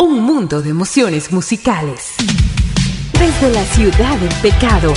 [0.00, 2.14] Un mundo de emociones musicales.
[3.18, 4.94] Desde la ciudad del pecado,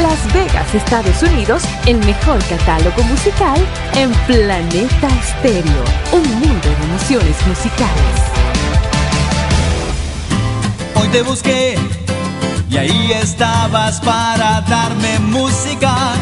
[0.00, 3.60] Las Vegas, Estados Unidos, el mejor catálogo musical
[3.94, 5.84] en Planeta Estéreo.
[6.12, 8.16] Un mundo de emociones musicales.
[10.94, 11.76] Hoy te busqué
[12.70, 16.14] y ahí estabas para darme música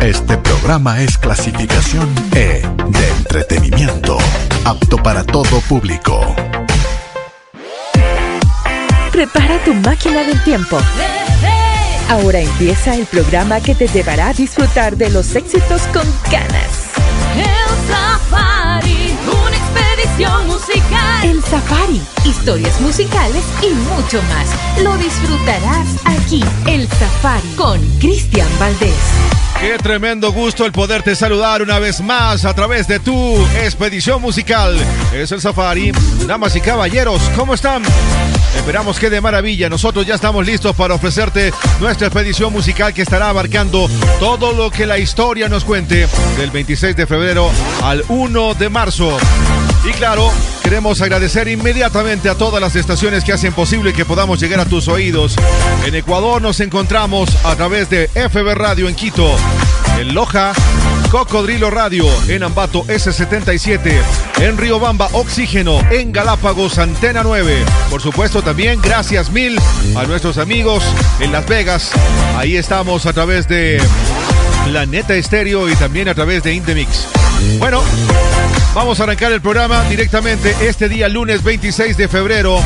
[0.00, 4.18] Este programa es clasificación E de entretenimiento,
[4.64, 6.34] apto para todo público.
[9.12, 10.80] Prepara tu máquina del tiempo.
[12.10, 16.90] Ahora empieza el programa que te llevará a disfrutar de los éxitos con ganas.
[20.28, 21.24] Musical.
[21.24, 24.48] El Safari, historias musicales y mucho más.
[24.82, 28.94] Lo disfrutarás aquí, El Safari, con Cristian Valdés.
[29.58, 34.76] Qué tremendo gusto el poderte saludar una vez más a través de tu expedición musical.
[35.12, 35.92] Es el Safari.
[36.26, 37.82] Damas y caballeros, ¿cómo están?
[38.56, 39.70] Esperamos que de maravilla.
[39.70, 44.86] Nosotros ya estamos listos para ofrecerte nuestra expedición musical que estará abarcando todo lo que
[44.86, 47.50] la historia nos cuente del 26 de febrero
[47.82, 49.16] al 1 de marzo.
[49.82, 50.30] Y claro,
[50.62, 54.88] queremos agradecer inmediatamente a todas las estaciones que hacen posible que podamos llegar a tus
[54.88, 55.36] oídos.
[55.86, 59.34] En Ecuador nos encontramos a través de FB Radio en Quito,
[59.98, 60.52] en Loja,
[61.10, 63.90] Cocodrilo Radio, en Ambato S77,
[64.40, 67.64] en Riobamba Oxígeno, en Galápagos Antena 9.
[67.88, 69.58] Por supuesto también gracias mil
[69.96, 70.84] a nuestros amigos
[71.20, 71.90] en Las Vegas.
[72.36, 73.80] Ahí estamos a través de
[74.66, 77.08] Planeta Estéreo y también a través de Indemix.
[77.58, 77.82] Bueno,
[78.74, 82.60] vamos a arrancar el programa directamente este día lunes 26 de febrero.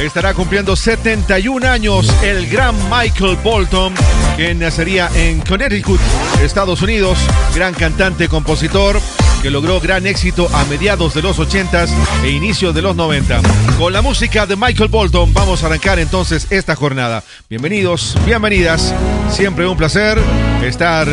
[0.00, 3.94] Estará cumpliendo 71 años el gran Michael Bolton,
[4.36, 6.00] que nacería en Connecticut,
[6.42, 7.18] Estados Unidos,
[7.54, 9.00] gran cantante, compositor,
[9.42, 11.90] que logró gran éxito a mediados de los 80s
[12.24, 13.40] e inicios de los 90.
[13.78, 17.22] Con la música de Michael Bolton vamos a arrancar entonces esta jornada.
[17.48, 18.94] Bienvenidos, bienvenidas,
[19.30, 20.18] siempre un placer
[20.62, 21.08] estar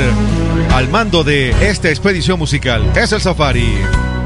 [0.73, 2.89] al mando de esta expedición musical.
[2.95, 4.16] Es el Safari.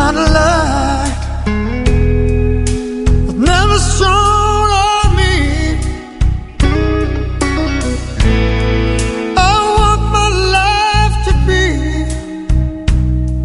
[0.00, 1.16] kind of light
[3.28, 5.34] I've never shown on me.
[9.48, 11.64] I want my life to be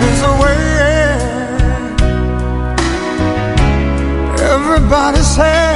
[0.00, 0.64] There's a way
[4.54, 5.69] Everybody says.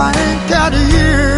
[0.00, 1.37] I ain't got a.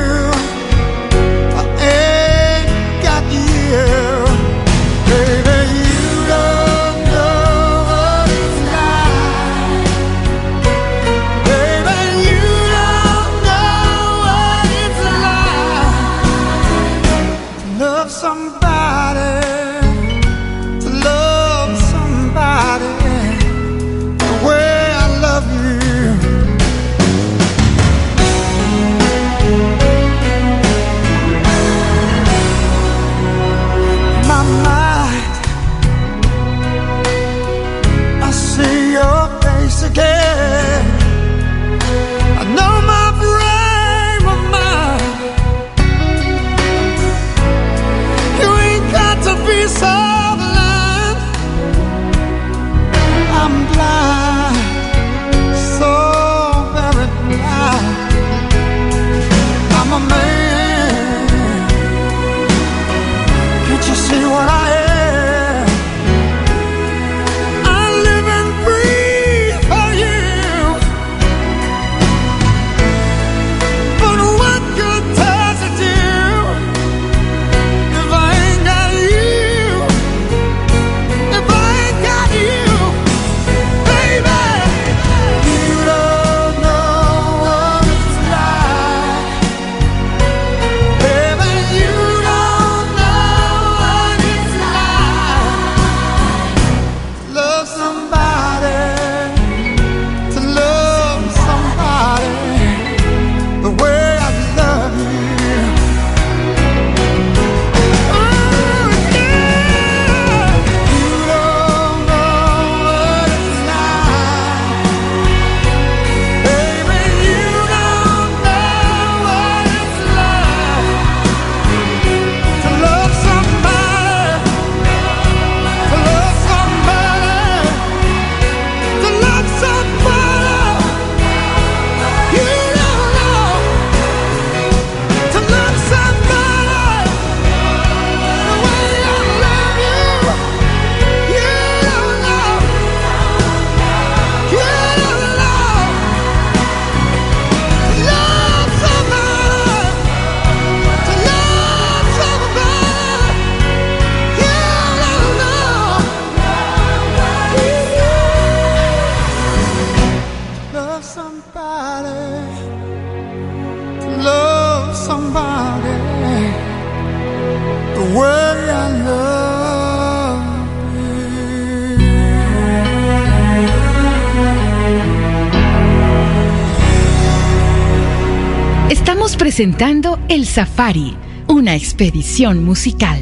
[179.60, 181.14] presentando El Safari,
[181.46, 183.18] una expedición musical.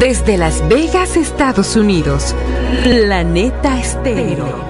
[0.00, 2.34] Desde Las Vegas, Estados Unidos,
[2.82, 4.69] Planeta Estéreo.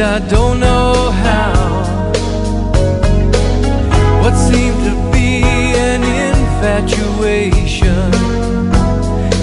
[0.00, 1.82] and I don't know how.
[4.22, 5.42] What seemed to be
[5.90, 8.12] an infatuation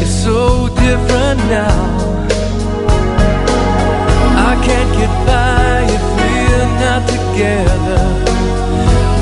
[0.04, 1.81] is so different now.
[4.50, 8.04] I can't get by if we're not together.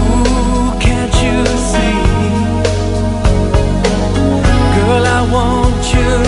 [0.09, 1.37] Ooh, can't you
[1.71, 1.99] see?
[4.75, 6.22] Girl, I want you.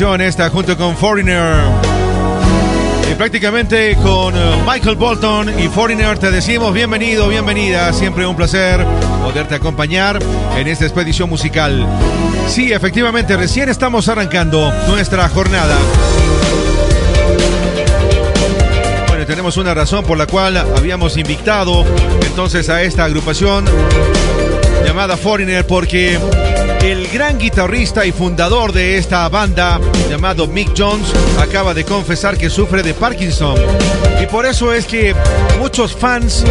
[0.00, 1.62] Canción esta junto con Foreigner.
[3.12, 7.92] Y prácticamente con eh, Michael Bolton y Foreigner te decimos bienvenido, bienvenida.
[7.92, 8.82] Siempre un placer
[9.22, 10.18] poderte acompañar
[10.56, 11.86] en esta expedición musical.
[12.48, 15.76] Sí, efectivamente, recién estamos arrancando nuestra jornada.
[19.08, 21.84] Bueno, tenemos una razón por la cual habíamos invitado
[22.24, 23.66] entonces a esta agrupación
[24.82, 26.18] llamada Foreigner porque
[26.82, 32.48] el gran guitarrista y fundador de esta banda, llamado Mick Jones, acaba de confesar que
[32.48, 33.56] sufre de Parkinson.
[34.22, 35.14] Y por eso es que
[35.58, 36.44] muchos fans,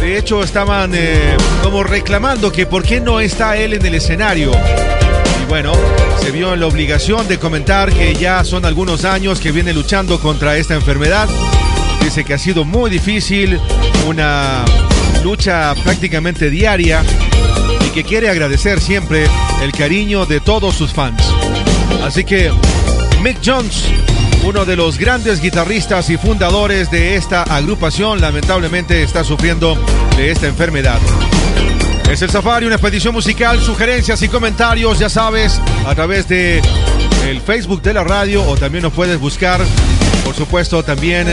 [0.00, 4.52] de hecho, estaban eh, como reclamando que por qué no está él en el escenario.
[5.42, 5.72] Y bueno,
[6.20, 10.20] se vio en la obligación de comentar que ya son algunos años que viene luchando
[10.20, 11.28] contra esta enfermedad.
[12.02, 13.58] Dice que ha sido muy difícil,
[14.06, 14.64] una
[15.24, 17.02] lucha prácticamente diaria
[17.96, 19.26] que quiere agradecer siempre
[19.62, 21.22] el cariño de todos sus fans.
[22.04, 22.52] Así que
[23.22, 23.84] Mick Jones,
[24.44, 29.78] uno de los grandes guitarristas y fundadores de esta agrupación, lamentablemente está sufriendo
[30.14, 30.98] de esta enfermedad.
[32.10, 36.60] Es el Safari, una expedición musical, sugerencias y comentarios, ya sabes, a través de
[37.26, 39.62] el Facebook de la radio o también nos puedes buscar,
[40.26, 41.28] por supuesto, también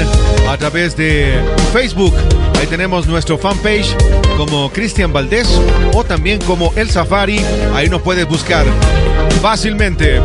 [0.48, 1.34] a través de
[1.74, 2.14] Facebook.
[2.60, 3.96] Ahí tenemos nuestro fanpage
[4.38, 5.50] como Cristian Valdés
[5.94, 7.42] o también como El Safari.
[7.74, 8.66] Ahí nos puedes buscar
[9.42, 10.22] fácilmente.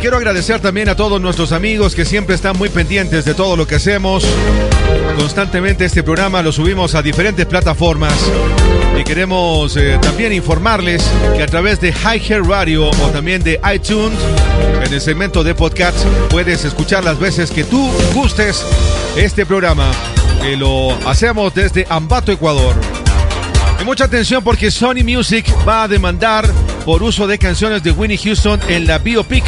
[0.00, 3.66] Quiero agradecer también a todos nuestros amigos que siempre están muy pendientes de todo lo
[3.66, 4.24] que hacemos.
[5.18, 8.14] Constantemente este programa lo subimos a diferentes plataformas.
[8.98, 11.04] Y queremos eh, también informarles
[11.36, 14.18] que a través de High Hair Radio o también de iTunes,
[14.82, 15.98] en el segmento de podcast,
[16.30, 18.64] puedes escuchar las veces que tú gustes
[19.16, 19.90] este programa.
[20.40, 22.74] Que lo hacemos desde Ambato, Ecuador.
[23.78, 26.50] Y mucha atención porque Sony Music va a demandar
[26.86, 29.44] por uso de canciones de Winnie Houston en la biopic.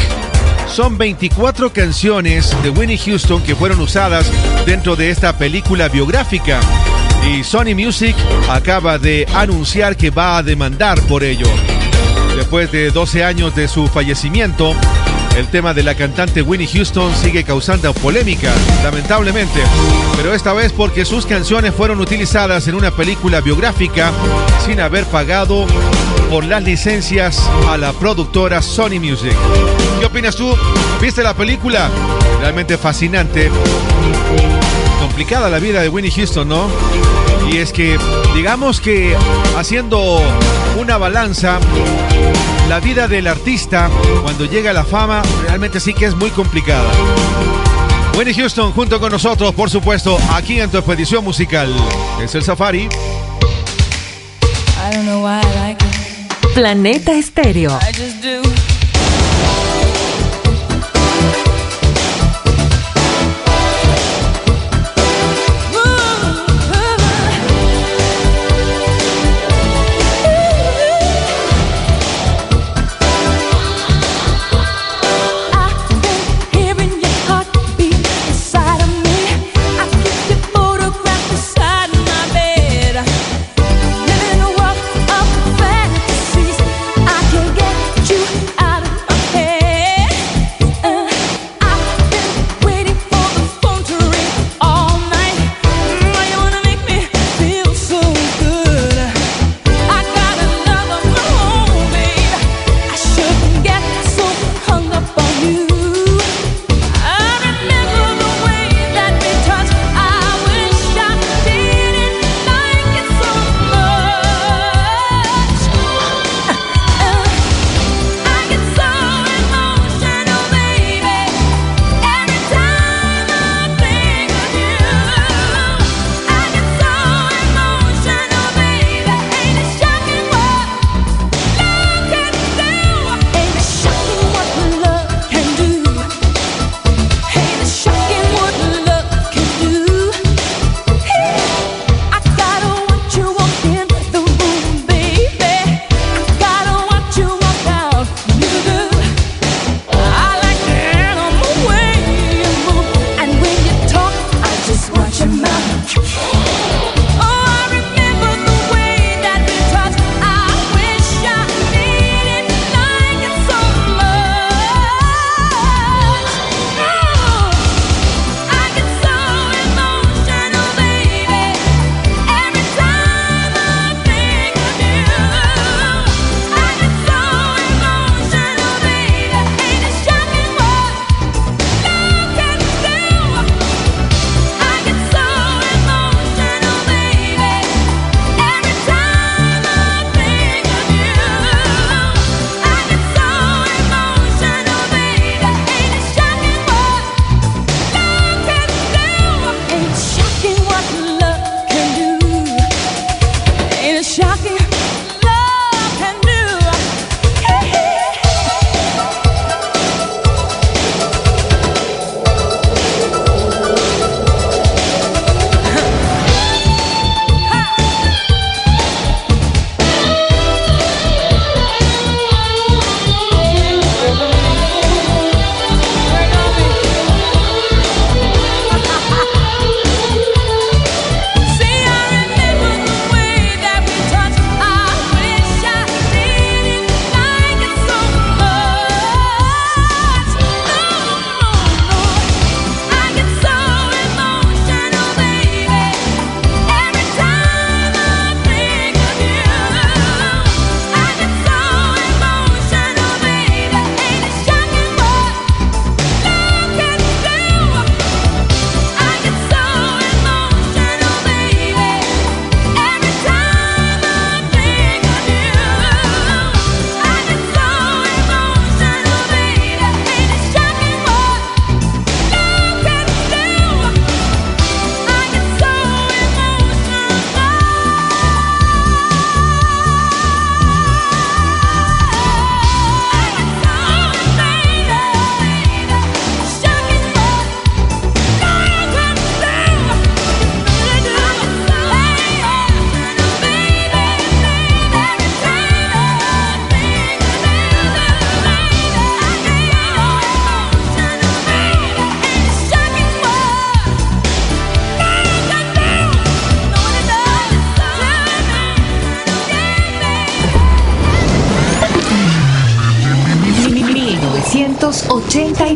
[0.72, 4.32] Son 24 canciones de Winnie Houston que fueron usadas
[4.64, 6.60] dentro de esta película biográfica.
[7.30, 8.16] Y Sony Music
[8.48, 11.46] acaba de anunciar que va a demandar por ello.
[12.36, 14.74] Después de 12 años de su fallecimiento,
[15.36, 18.50] el tema de la cantante Winnie Houston sigue causando polémica,
[18.82, 19.60] lamentablemente,
[20.16, 24.10] pero esta vez porque sus canciones fueron utilizadas en una película biográfica
[24.64, 25.66] sin haber pagado
[26.32, 29.36] por las licencias a la productora Sony Music.
[30.00, 30.56] ¿Qué opinas tú?
[30.98, 31.90] ¿Viste la película?
[32.40, 33.50] Realmente fascinante.
[34.98, 36.68] Complicada la vida de Winnie Houston, ¿no?
[37.52, 37.98] Y es que,
[38.34, 39.14] digamos que
[39.58, 40.22] haciendo
[40.78, 41.60] una balanza,
[42.66, 43.90] la vida del artista
[44.22, 46.90] cuando llega a la fama realmente sí que es muy complicada.
[48.16, 51.70] Winnie Houston junto con nosotros, por supuesto, aquí en tu expedición musical.
[52.22, 52.88] Es el Safari.
[54.82, 55.81] I don't know why I like.
[56.54, 57.70] Planeta Estéreo.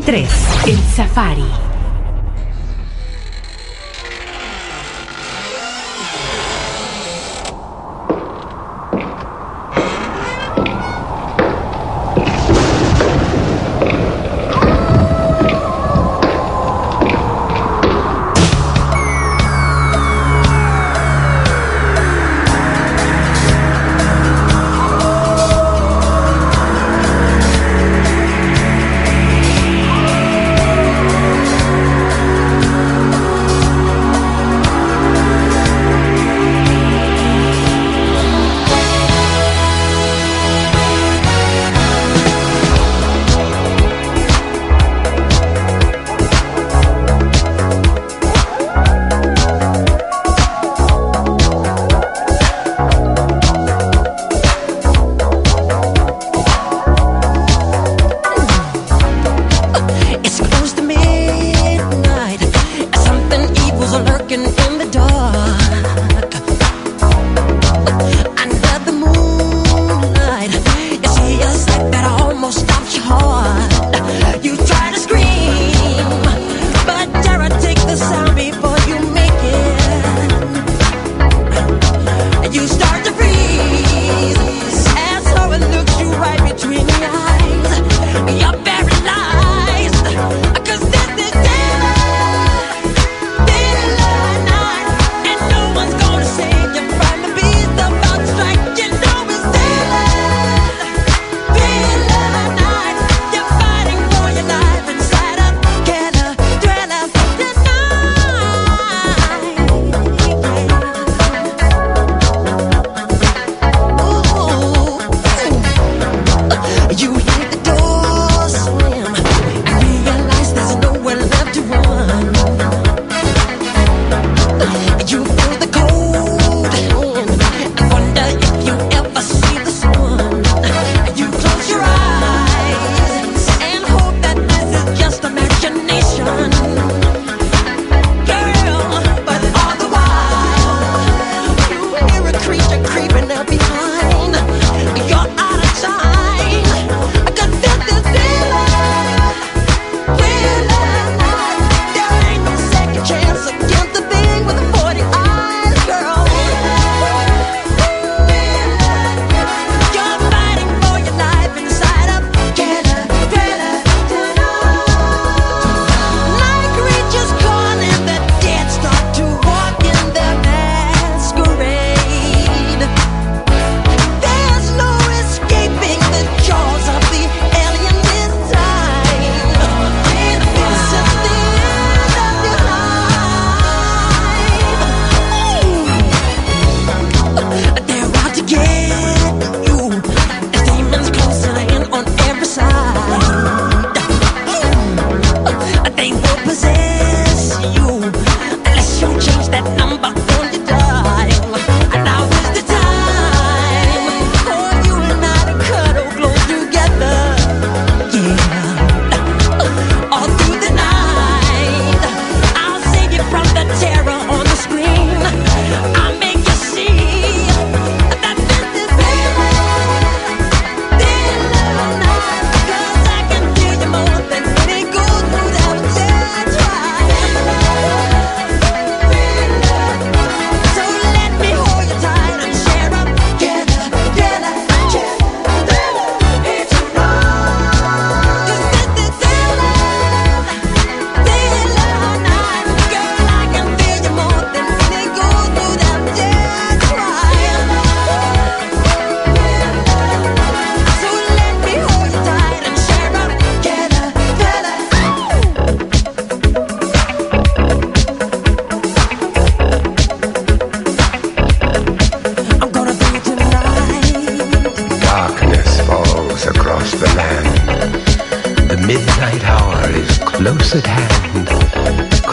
[0.06, 0.28] 3.
[0.68, 1.45] El Safari.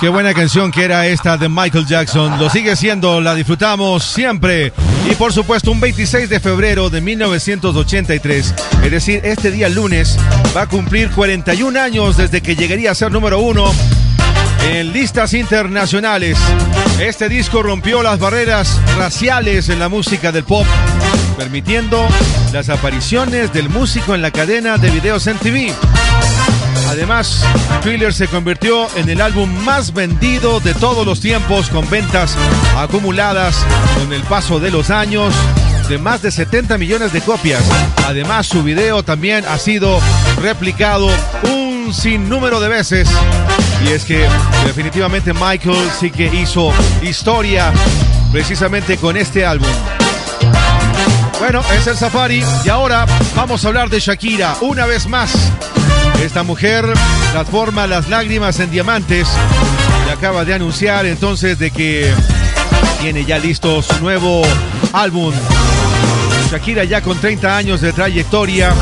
[0.00, 2.38] Qué buena canción que era esta de Michael Jackson.
[2.38, 4.72] Lo sigue siendo, la disfrutamos siempre.
[5.10, 10.16] Y por supuesto, un 26 de febrero de 1983, es decir, este día lunes,
[10.56, 13.72] va a cumplir 41 años desde que llegaría a ser número uno
[14.70, 16.38] en listas internacionales.
[17.00, 20.66] Este disco rompió las barreras raciales en la música del pop,
[21.36, 22.06] permitiendo
[22.52, 25.72] las apariciones del músico en la cadena de videos MTV.
[26.98, 27.44] Además,
[27.82, 32.34] Thriller se convirtió en el álbum más vendido de todos los tiempos con ventas
[32.76, 33.64] acumuladas
[33.96, 35.32] con el paso de los años
[35.88, 37.62] de más de 70 millones de copias.
[38.04, 40.00] Además, su video también ha sido
[40.42, 41.08] replicado
[41.44, 43.08] un sinnúmero de veces.
[43.84, 44.26] Y es que
[44.66, 47.72] definitivamente Michael sí que hizo historia
[48.32, 49.70] precisamente con este álbum.
[51.38, 53.06] Bueno, es el Safari y ahora
[53.36, 55.52] vamos a hablar de Shakira una vez más.
[56.22, 56.84] Esta mujer
[57.32, 59.28] transforma las lágrimas en diamantes
[60.06, 62.12] y acaba de anunciar entonces de que
[63.00, 64.42] tiene ya listo su nuevo
[64.92, 65.32] álbum.
[66.50, 68.72] Shakira ya con 30 años de trayectoria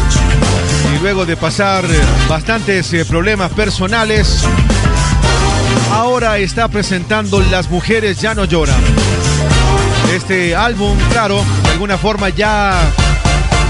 [0.94, 1.85] y luego de pasar
[2.29, 4.42] bastantes eh, problemas personales,
[5.92, 8.81] ahora está presentando Las mujeres ya no lloran.
[10.14, 12.81] Este álbum, claro, de alguna forma ya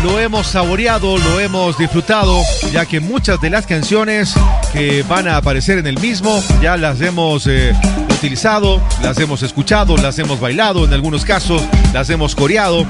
[0.07, 2.41] lo hemos saboreado, lo hemos disfrutado,
[2.73, 4.35] ya que muchas de las canciones
[4.73, 7.75] que van a aparecer en el mismo ya las hemos eh,
[8.15, 11.61] utilizado, las hemos escuchado, las hemos bailado, en algunos casos
[11.93, 12.87] las hemos coreado.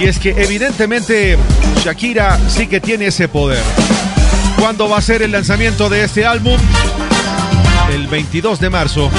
[0.00, 1.36] Y es que evidentemente
[1.84, 3.62] Shakira sí que tiene ese poder.
[4.58, 6.58] ¿Cuándo va a ser el lanzamiento de este álbum?
[7.92, 9.10] El 22 de marzo.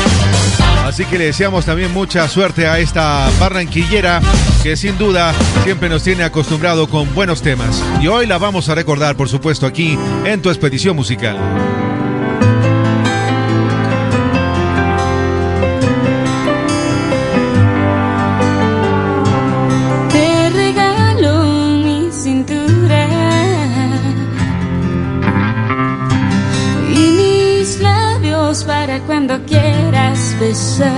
[0.95, 4.21] Así que le deseamos también mucha suerte a esta barranquillera
[4.63, 5.33] que sin duda
[5.65, 7.83] siempre nos tiene acostumbrado con buenos temas.
[8.01, 11.35] Y hoy la vamos a recordar, por supuesto, aquí en tu expedición musical.
[30.55, 30.94] Quieras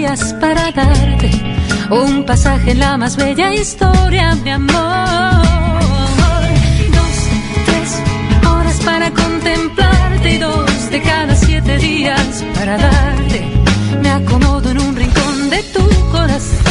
[0.00, 1.30] días para darte
[1.90, 5.42] un pasaje en la más bella historia, mi amor.
[6.96, 7.16] Dos,
[7.66, 7.90] tres
[8.50, 13.44] horas para contemplarte y dos de cada siete días para darte.
[14.02, 16.69] Me acomodo en un rincón de tu corazón.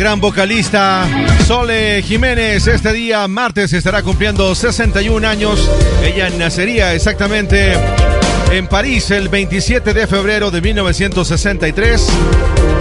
[0.00, 1.06] Gran vocalista
[1.46, 2.66] Sole Jiménez.
[2.66, 5.70] Este día, martes, estará cumpliendo 61 años.
[6.02, 7.74] Ella nacería exactamente
[8.50, 12.08] en París el 27 de febrero de 1963.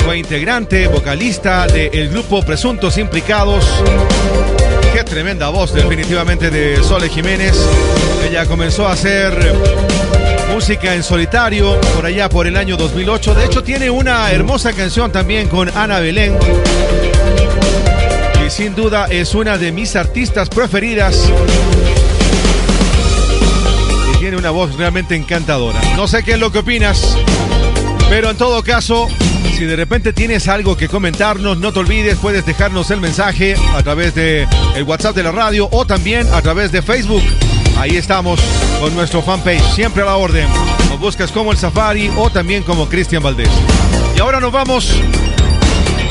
[0.06, 3.66] Fue integrante, vocalista del grupo Presuntos Implicados.
[4.94, 7.54] Qué tremenda voz definitivamente de Sole Jiménez.
[8.30, 9.34] Ella comenzó a hacer
[10.60, 13.34] música en solitario por allá por el año 2008.
[13.34, 16.38] De hecho tiene una hermosa canción también con Ana Belén.
[18.46, 21.32] Y sin duda es una de mis artistas preferidas.
[24.14, 25.80] Y tiene una voz realmente encantadora.
[25.96, 27.16] No sé qué es lo que opinas,
[28.10, 29.08] pero en todo caso,
[29.58, 33.82] si de repente tienes algo que comentarnos, no te olvides, puedes dejarnos el mensaje a
[33.82, 34.46] través de
[34.76, 37.24] el WhatsApp de la radio o también a través de Facebook.
[37.80, 38.42] Ahí estamos
[38.82, 40.46] con nuestro fanpage, siempre a la orden.
[40.90, 43.48] Nos buscas como el Safari o también como Cristian Valdés.
[44.18, 44.94] Y ahora nos vamos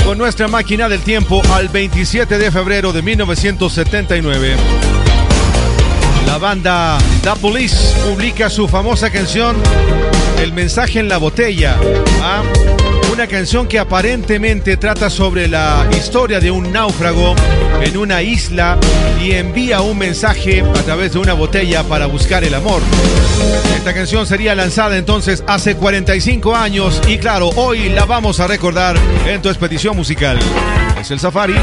[0.02, 4.56] con nuestra máquina del tiempo al 27 de febrero de 1979.
[6.26, 9.54] La banda The Police publica su famosa canción
[10.40, 11.76] El mensaje en la botella.
[12.22, 12.42] ¿ah?
[13.18, 17.34] Una canción que aparentemente trata sobre la historia de un náufrago
[17.82, 18.78] en una isla
[19.20, 22.80] y envía un mensaje a través de una botella para buscar el amor.
[23.74, 28.96] Esta canción sería lanzada entonces hace 45 años y claro, hoy la vamos a recordar
[29.26, 30.38] en tu expedición musical.
[31.00, 31.56] Es el Safari.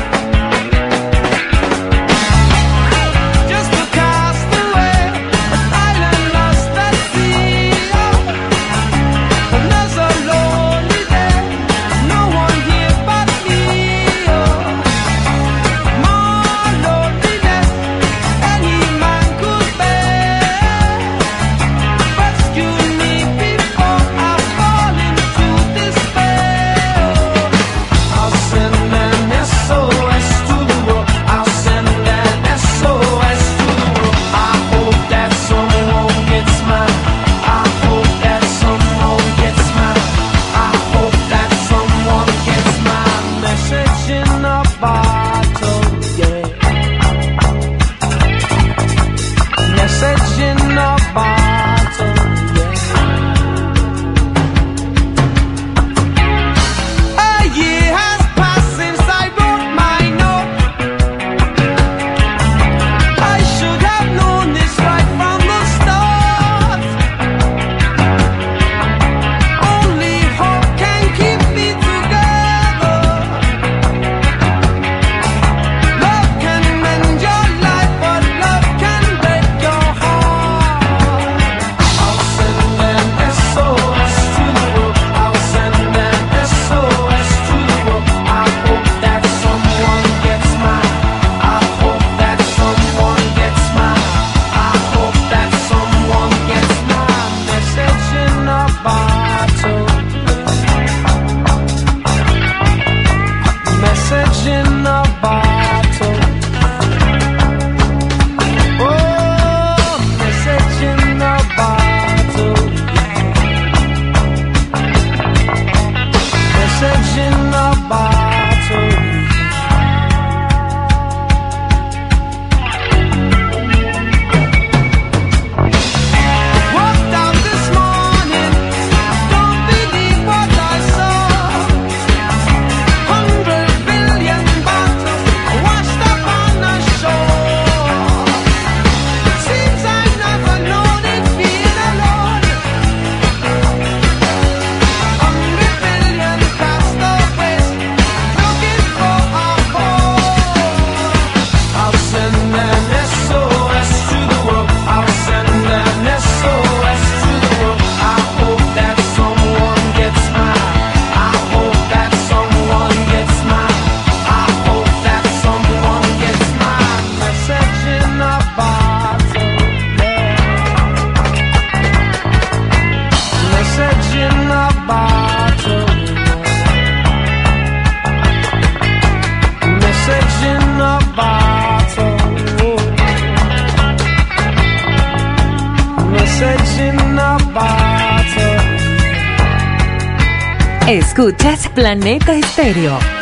[192.05, 192.75] Escuchas Planeta Estéreo.
[192.75, 193.14] Send it out an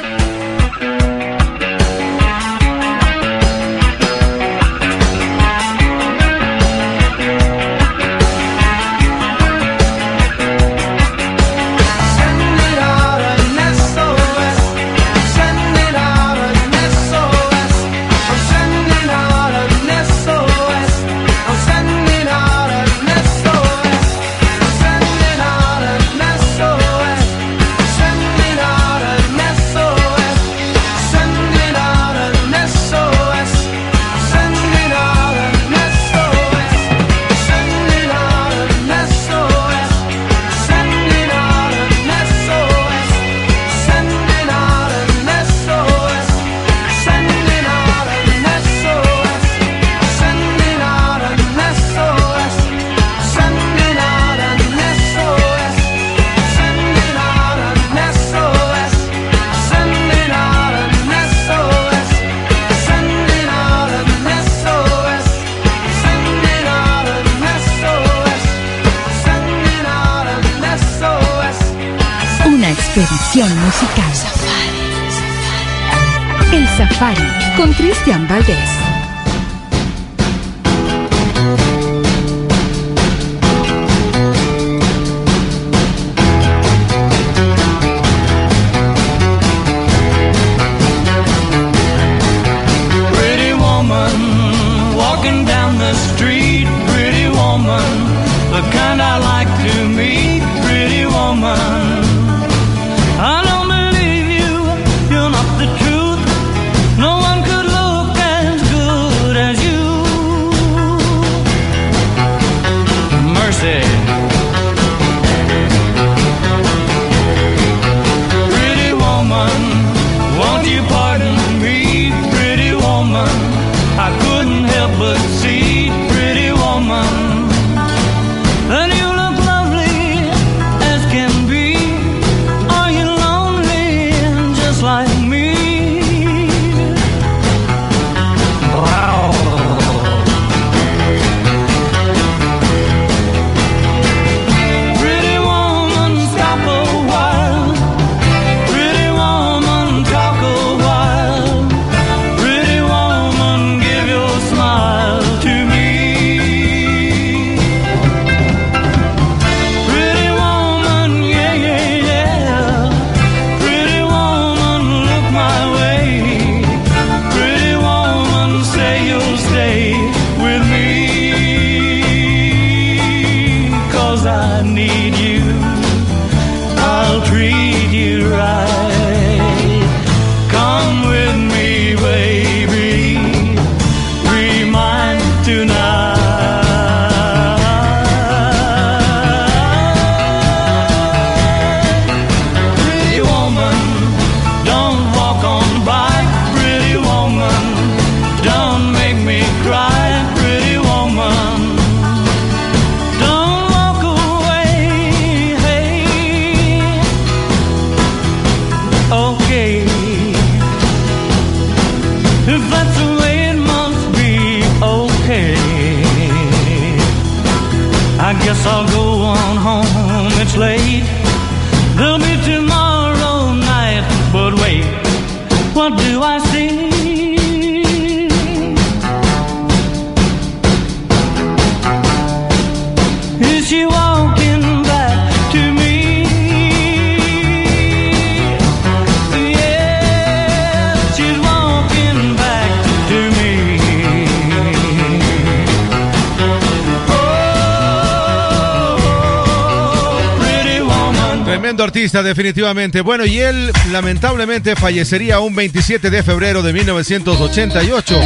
[252.24, 253.02] definitivamente.
[253.02, 258.20] Bueno, y él lamentablemente fallecería un 27 de febrero de 1988.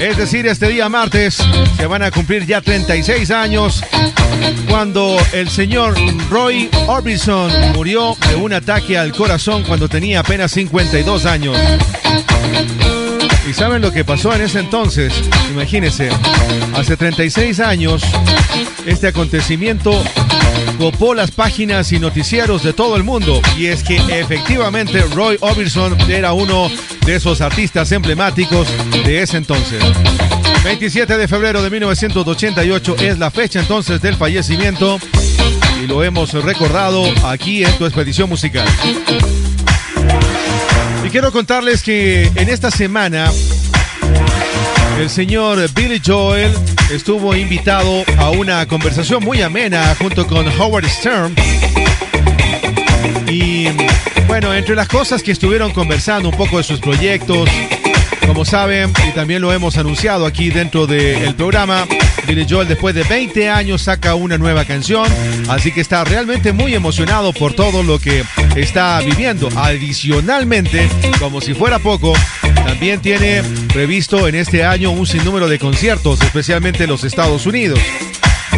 [0.00, 1.38] Es decir, este día martes
[1.76, 3.82] se van a cumplir ya 36 años
[4.68, 5.94] cuando el señor
[6.30, 11.56] Roy Orbison murió de un ataque al corazón cuando tenía apenas 52 años.
[13.48, 15.12] ¿Y saben lo que pasó en ese entonces?
[15.50, 16.08] Imagínense,
[16.74, 18.02] hace 36 años,
[18.86, 20.02] este acontecimiento
[20.78, 23.40] copó las páginas y noticieros de todo el mundo.
[23.56, 26.70] Y es que efectivamente Roy Orbison era uno
[27.04, 28.68] de esos artistas emblemáticos
[29.04, 29.82] de ese entonces.
[30.64, 35.00] 27 de febrero de 1988 es la fecha entonces del fallecimiento
[35.82, 38.66] y lo hemos recordado aquí en tu expedición musical.
[41.04, 43.30] Y quiero contarles que en esta semana
[45.00, 46.52] el señor Billy Joel
[46.92, 51.34] estuvo invitado a una conversación muy amena junto con Howard Stern.
[53.28, 53.68] Y
[54.26, 57.48] bueno, entre las cosas que estuvieron conversando un poco de sus proyectos,
[58.26, 61.86] como saben, y también lo hemos anunciado aquí dentro del programa,
[62.26, 65.06] Billy Joel después de 20 años saca una nueva canción,
[65.48, 68.24] así que está realmente muy emocionado por todo lo que
[68.54, 69.48] está viviendo.
[69.56, 70.88] Adicionalmente,
[71.18, 72.14] como si fuera poco,
[72.64, 73.42] también tiene
[73.72, 77.78] previsto en este año un sinnúmero de conciertos, especialmente en los Estados Unidos.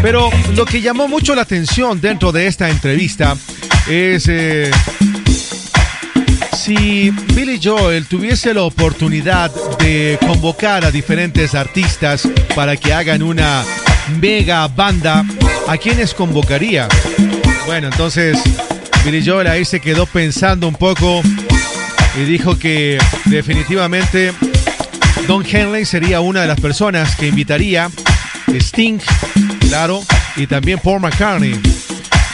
[0.02, 3.36] Pero lo que llamó mucho la atención dentro de esta entrevista
[3.88, 4.70] es eh,
[6.56, 13.64] si Billy Joel tuviese la oportunidad de convocar a diferentes artistas para que hagan una
[14.20, 15.24] mega banda,
[15.68, 16.88] ¿a quiénes convocaría?
[17.66, 18.38] Bueno, entonces
[19.04, 21.22] Billy Joel ahí se quedó pensando un poco
[22.16, 24.32] y dijo que definitivamente
[25.26, 27.90] Don Henley sería una de las personas que invitaría
[28.48, 28.98] Sting,
[29.60, 30.02] claro,
[30.36, 31.58] y también Paul McCartney.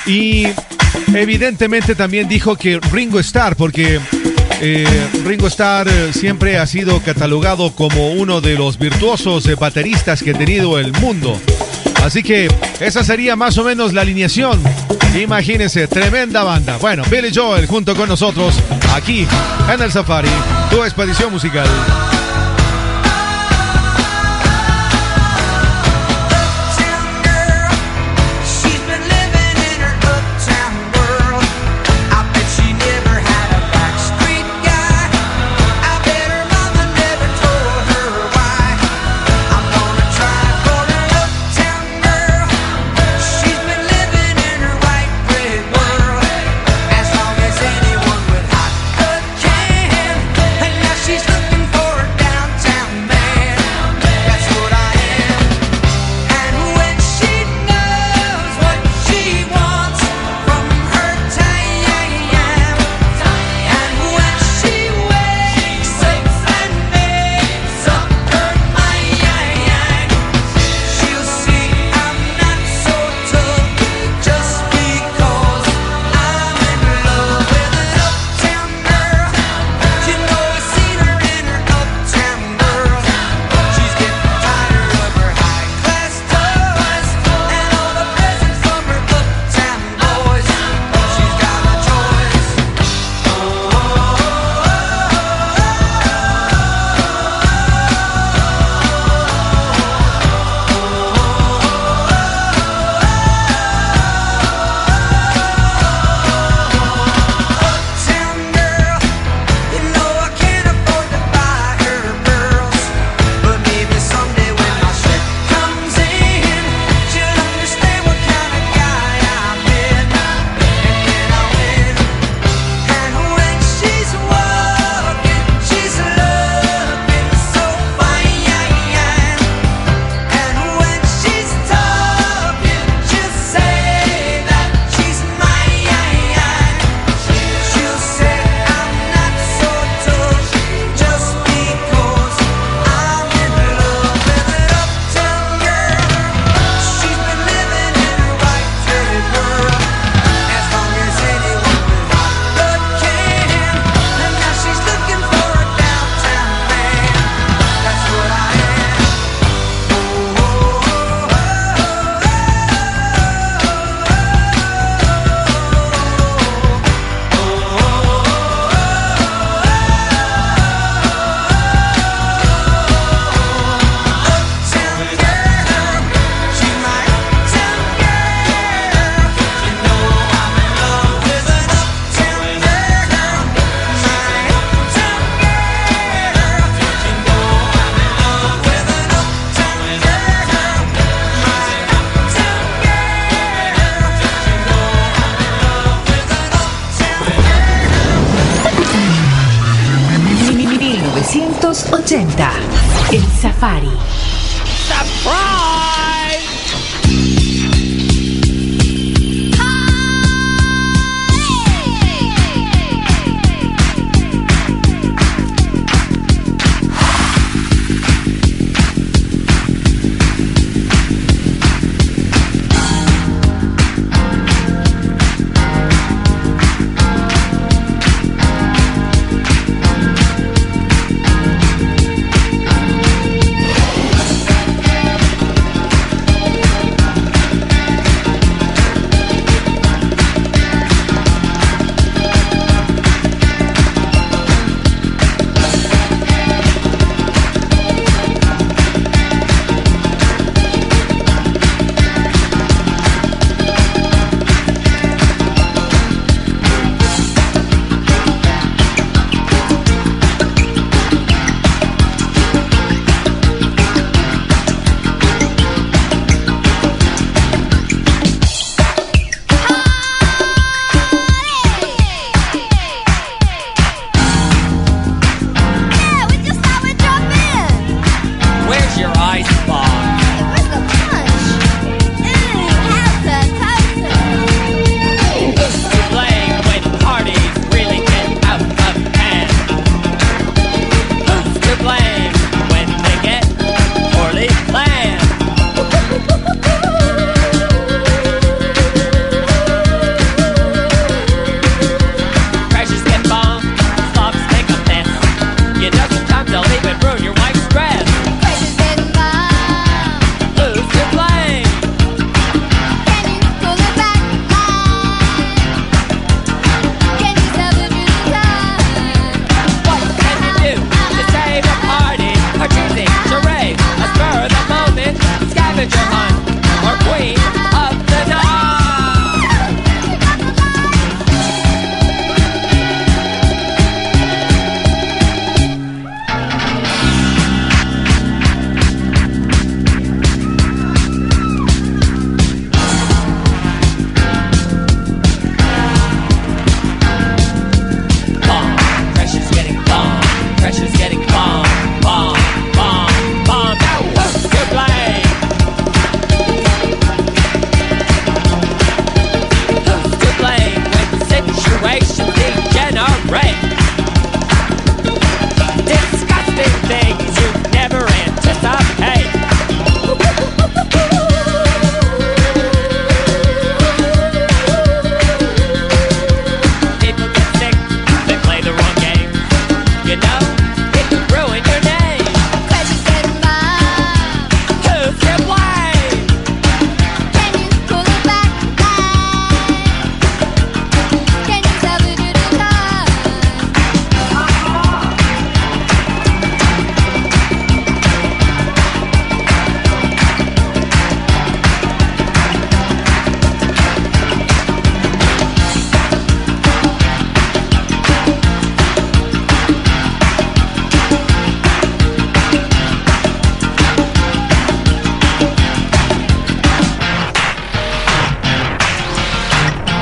[0.06, 0.48] Y
[1.14, 4.00] evidentemente también dijo que Ringo Starr, porque
[4.60, 10.22] eh, Ringo Starr eh, siempre ha sido catalogado como uno de los virtuosos eh, bateristas
[10.22, 11.40] que ha tenido el mundo.
[12.04, 12.48] Así que
[12.80, 14.62] esa sería más o menos la alineación.
[15.18, 16.76] Imagínense, tremenda banda.
[16.78, 18.54] Bueno, Billy Joel junto con nosotros
[18.94, 19.26] aquí
[19.72, 20.28] en el Safari,
[20.70, 21.66] tu expedición musical.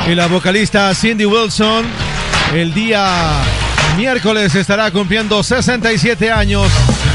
[0.08, 1.84] Y la vocalista Cindy Wilson
[2.54, 3.42] el día
[3.98, 6.66] miércoles estará cumpliendo 67 años.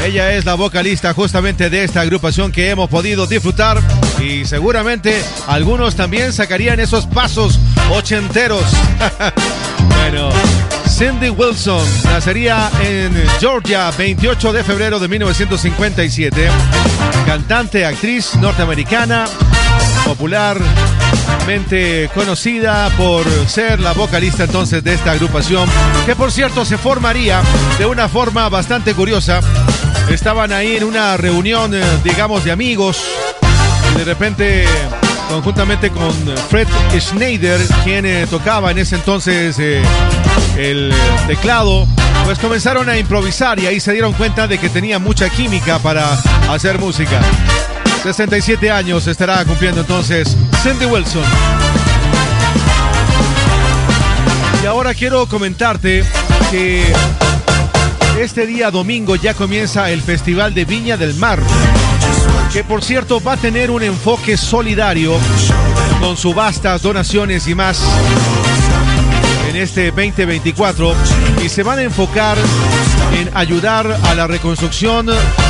[0.04, 3.80] Ella es la vocalista justamente de esta agrupación que hemos podido disfrutar
[4.22, 7.58] y seguramente algunos también sacarían esos pasos
[7.90, 8.64] ochenteros.
[9.88, 10.28] bueno,
[10.88, 16.48] Cindy Wilson nacería en Georgia 28 de febrero de 1957.
[17.26, 19.24] Cantante, actriz norteamericana,
[22.14, 25.68] conocida por ser la vocalista entonces de esta agrupación,
[26.06, 27.42] que por cierto se formaría
[27.78, 29.40] de una forma bastante curiosa.
[30.08, 33.04] Estaban ahí en una reunión, eh, digamos, de amigos,
[33.94, 34.64] y de repente,
[35.28, 36.12] conjuntamente con
[36.48, 36.66] Fred
[36.98, 39.82] Schneider, quien eh, tocaba en ese entonces eh,
[40.56, 40.94] el
[41.26, 41.86] teclado,
[42.24, 46.14] pues comenzaron a improvisar y ahí se dieron cuenta de que tenía mucha química para
[46.48, 47.20] hacer música.
[48.04, 51.22] 67 años estará cumpliendo entonces Cindy Wilson.
[54.62, 56.04] Y ahora quiero comentarte
[56.50, 56.84] que
[58.20, 61.40] este día domingo ya comienza el Festival de Viña del Mar,
[62.52, 65.14] que por cierto va a tener un enfoque solidario
[65.98, 67.80] con subastas, donaciones y más
[69.48, 70.94] en este 2024
[71.42, 72.36] y se van a enfocar
[73.14, 75.06] en ayudar a la reconstrucción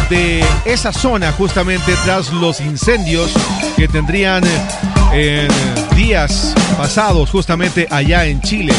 [0.08, 3.32] de esa zona justamente tras los incendios
[3.76, 4.42] que tendrían
[5.12, 5.48] en
[5.96, 8.74] días pasados justamente allá en Chile.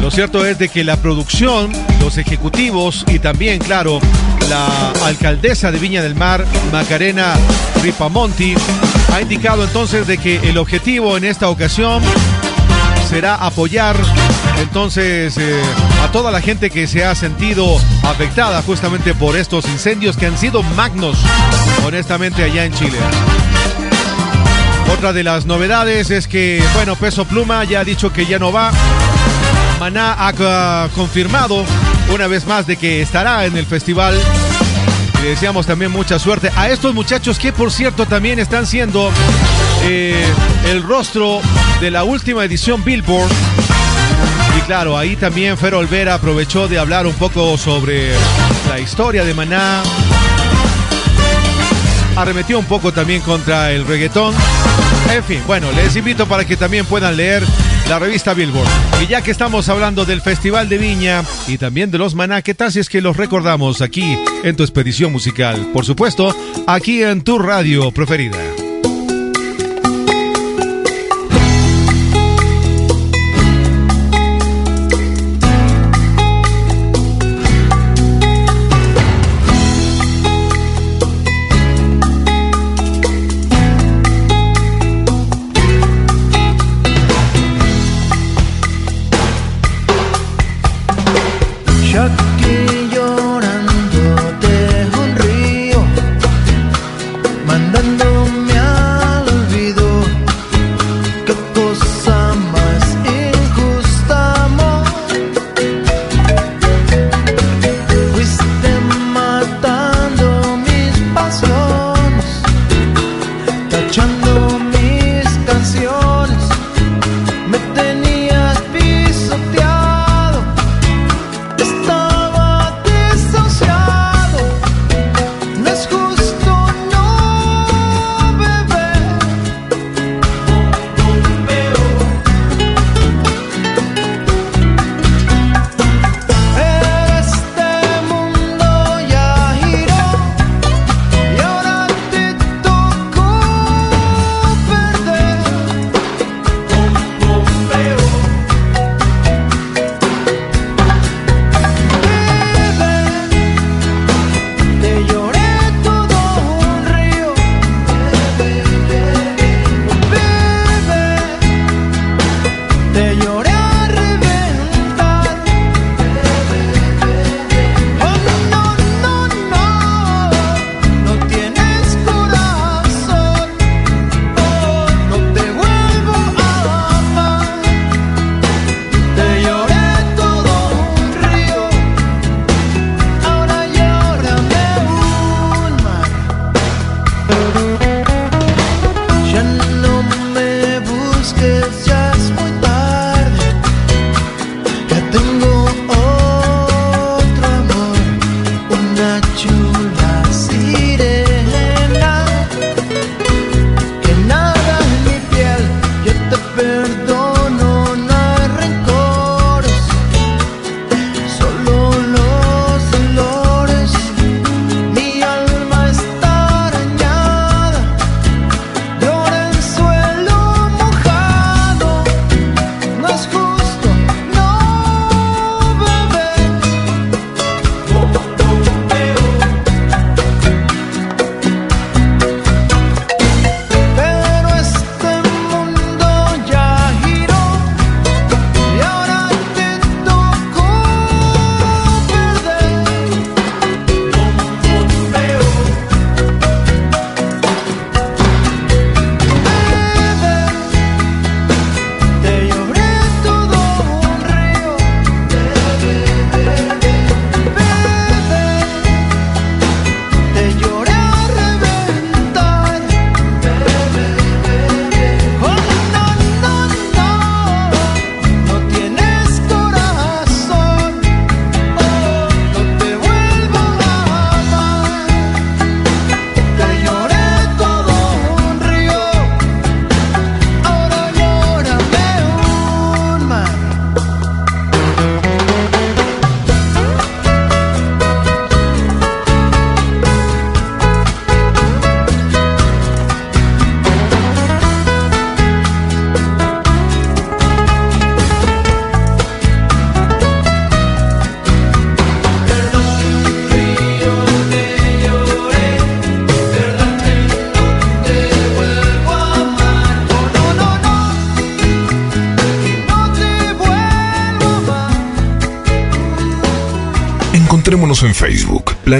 [0.00, 4.00] Lo cierto es de que la producción, los ejecutivos y también, claro,
[4.48, 7.34] la alcaldesa de Viña del Mar, Macarena
[7.82, 8.54] Ripamonti,
[9.12, 12.02] ha indicado entonces de que el objetivo en esta ocasión
[13.08, 13.96] será apoyar
[14.58, 15.60] entonces eh,
[16.02, 20.36] a toda la gente que se ha sentido afectada justamente por estos incendios que han
[20.38, 21.18] sido magnos,
[21.84, 22.98] honestamente, allá en Chile.
[24.92, 28.52] Otra de las novedades es que, bueno, Peso Pluma ya ha dicho que ya no
[28.52, 28.72] va.
[29.78, 31.64] Maná ha uh, confirmado
[32.12, 34.20] una vez más de que estará en el festival.
[35.22, 39.10] Le deseamos también mucha suerte a estos muchachos que, por cierto, también están siendo
[39.84, 40.24] eh,
[40.66, 41.40] el rostro
[41.80, 43.30] de la última edición Billboard.
[44.70, 48.12] Claro, ahí también Fer Olvera aprovechó de hablar un poco sobre
[48.68, 49.82] la historia de Maná.
[52.14, 54.32] Arremetió un poco también contra el reggaetón.
[55.12, 57.42] En fin, bueno, les invito para que también puedan leer
[57.88, 58.68] la revista Billboard.
[59.02, 62.54] Y ya que estamos hablando del Festival de Viña y también de los Maná, ¿qué
[62.54, 65.66] tal si es que los recordamos aquí en tu expedición musical?
[65.72, 66.32] Por supuesto,
[66.68, 68.38] aquí en tu radio preferida.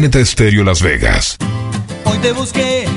[0.00, 1.36] Planeta Estéreo Las Vegas.
[2.06, 2.88] Hoy te busqué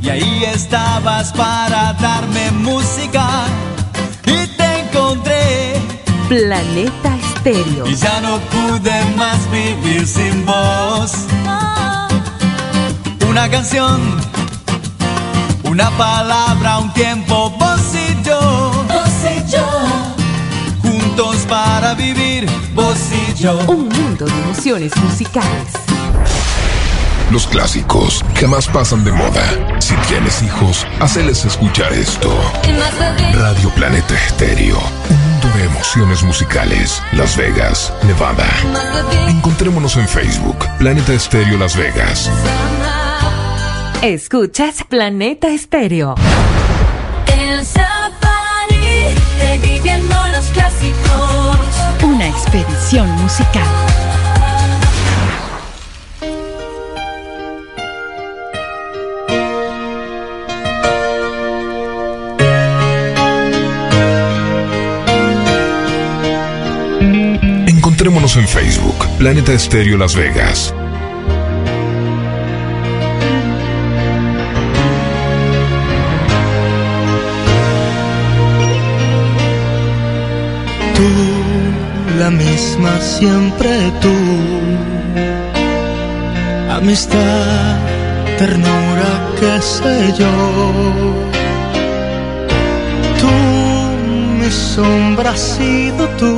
[0.00, 3.26] y ahí estabas para darme música
[4.24, 5.72] y te encontré
[6.28, 7.88] Planeta Estéreo.
[7.88, 11.12] y ya no pude más vivir sin vos.
[13.28, 14.00] Una canción,
[15.64, 18.84] una palabra, un tiempo, vos y yo.
[18.86, 19.66] Vos y yo.
[20.82, 23.58] Juntos para vivir, vos y yo.
[23.66, 25.91] Un mundo de emociones musicales.
[27.32, 29.42] Los clásicos jamás pasan de moda.
[29.80, 32.30] Si tienes hijos, haceles escuchar esto.
[33.32, 34.78] Radio Planeta Estéreo.
[35.08, 37.02] Un mundo de emociones musicales.
[37.12, 38.46] Las Vegas, Nevada.
[39.28, 42.30] Encontrémonos en Facebook, Planeta Estéreo Las Vegas.
[44.02, 46.16] Escuchas Planeta Estéreo.
[47.34, 51.58] El safari, reviviendo los clásicos.
[52.02, 54.01] Una expedición musical.
[68.12, 70.74] Encontrémonos en Facebook, Planeta Estéreo Las Vegas.
[80.94, 83.70] Tú, la misma siempre
[84.02, 84.14] tú.
[86.70, 87.78] Amistad,
[88.36, 90.30] ternura, qué sé yo.
[93.18, 93.32] Tú,
[94.38, 96.36] mi sombra has sido tú.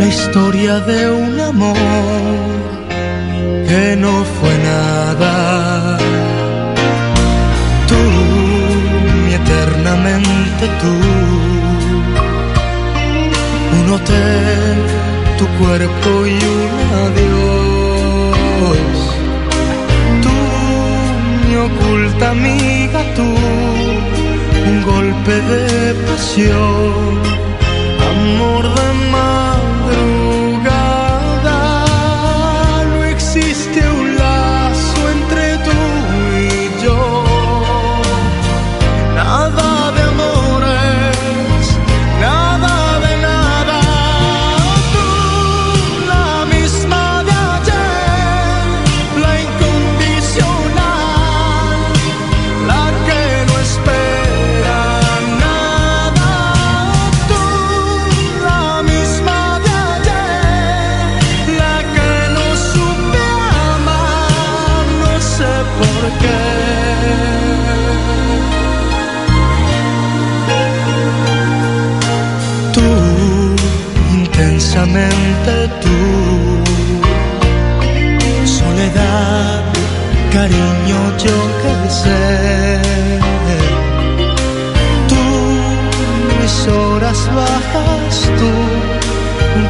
[0.00, 1.76] La historia de un amor
[3.68, 5.98] que no fue nada.
[7.90, 8.02] Tú,
[9.24, 10.94] mi eternamente tú
[13.78, 14.76] un hotel,
[15.38, 16.72] tu cuerpo y un
[17.06, 18.36] adiós.
[20.24, 20.36] Tú,
[21.46, 23.28] mi oculta amiga, tú,
[24.70, 27.20] un golpe de pasión,
[28.12, 29.69] amor de madrugada.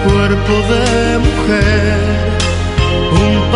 [0.04, 1.98] Cuerpo de mujer,
[3.12, 3.50] un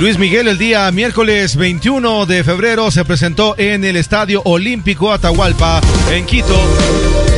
[0.00, 5.82] Luis Miguel el día miércoles 21 de febrero se presentó en el Estadio Olímpico Atahualpa,
[6.10, 6.58] en Quito.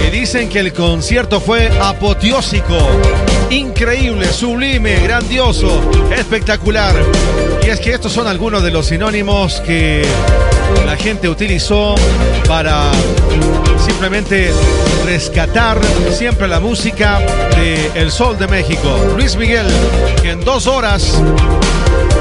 [0.06, 2.78] Y dicen que el concierto fue apoteósico,
[3.50, 6.94] increíble, sublime, grandioso, espectacular.
[7.66, 10.06] Y es que estos son algunos de los sinónimos que
[10.86, 11.96] la gente utilizó
[12.46, 12.92] para
[13.82, 14.52] simplemente
[15.04, 15.80] rescatar
[16.10, 17.18] siempre la música
[17.56, 18.96] de El Sol de México.
[19.16, 19.66] Luis Miguel,
[20.22, 21.20] que en dos horas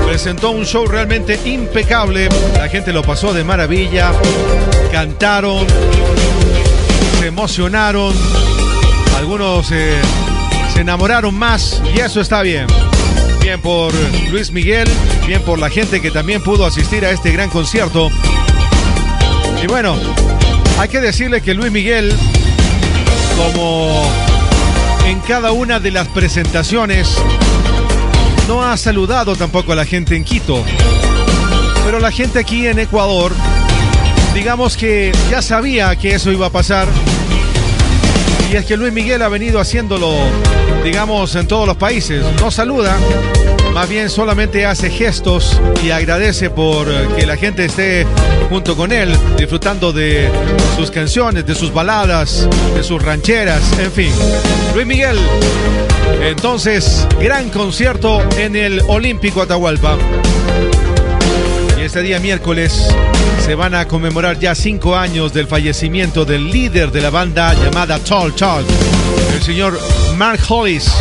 [0.05, 2.29] presentó un show realmente impecable.
[2.55, 4.11] La gente lo pasó de maravilla.
[4.91, 5.65] Cantaron,
[7.19, 8.13] se emocionaron.
[9.17, 10.01] Algunos eh,
[10.73, 12.67] se enamoraron más y eso está bien.
[13.41, 13.93] Bien por
[14.31, 14.87] Luis Miguel,
[15.25, 18.09] bien por la gente que también pudo asistir a este gran concierto.
[19.63, 19.95] Y bueno,
[20.79, 22.13] hay que decirle que Luis Miguel,
[23.37, 24.03] como
[25.05, 27.15] en cada una de las presentaciones,
[28.47, 30.63] no ha saludado tampoco a la gente en Quito.
[31.85, 33.31] Pero la gente aquí en Ecuador,
[34.33, 36.87] digamos que ya sabía que eso iba a pasar.
[38.51, 40.13] Y es que Luis Miguel ha venido haciéndolo,
[40.83, 42.23] digamos, en todos los países.
[42.39, 42.97] No saluda,
[43.73, 48.05] más bien solamente hace gestos y agradece por que la gente esté
[48.49, 50.29] junto con él, disfrutando de
[50.75, 54.11] sus canciones, de sus baladas, de sus rancheras, en fin.
[54.73, 55.17] Luis Miguel,
[56.21, 59.97] entonces, gran concierto en el Olímpico Atahualpa.
[61.77, 62.87] Y este día miércoles
[63.43, 67.97] se van a conmemorar ya cinco años del fallecimiento del líder de la banda llamada
[67.99, 68.65] Tall Talk,
[69.33, 69.79] el señor
[70.15, 70.91] Mark Hollis.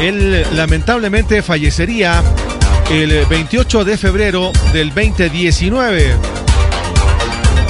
[0.00, 2.22] Él lamentablemente fallecería
[2.90, 6.14] el 28 de febrero del 2019.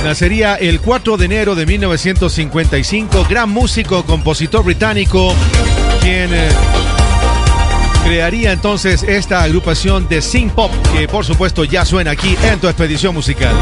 [0.04, 5.34] Nacería el 4 de enero de 1955, gran músico, compositor británico,
[6.00, 6.48] quien eh,
[8.04, 12.68] crearía entonces esta agrupación de synth pop que por supuesto ya suena aquí en tu
[12.68, 13.54] expedición musical.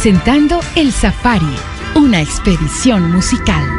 [0.00, 1.56] Presentando El Safari,
[1.96, 3.77] una expedición musical.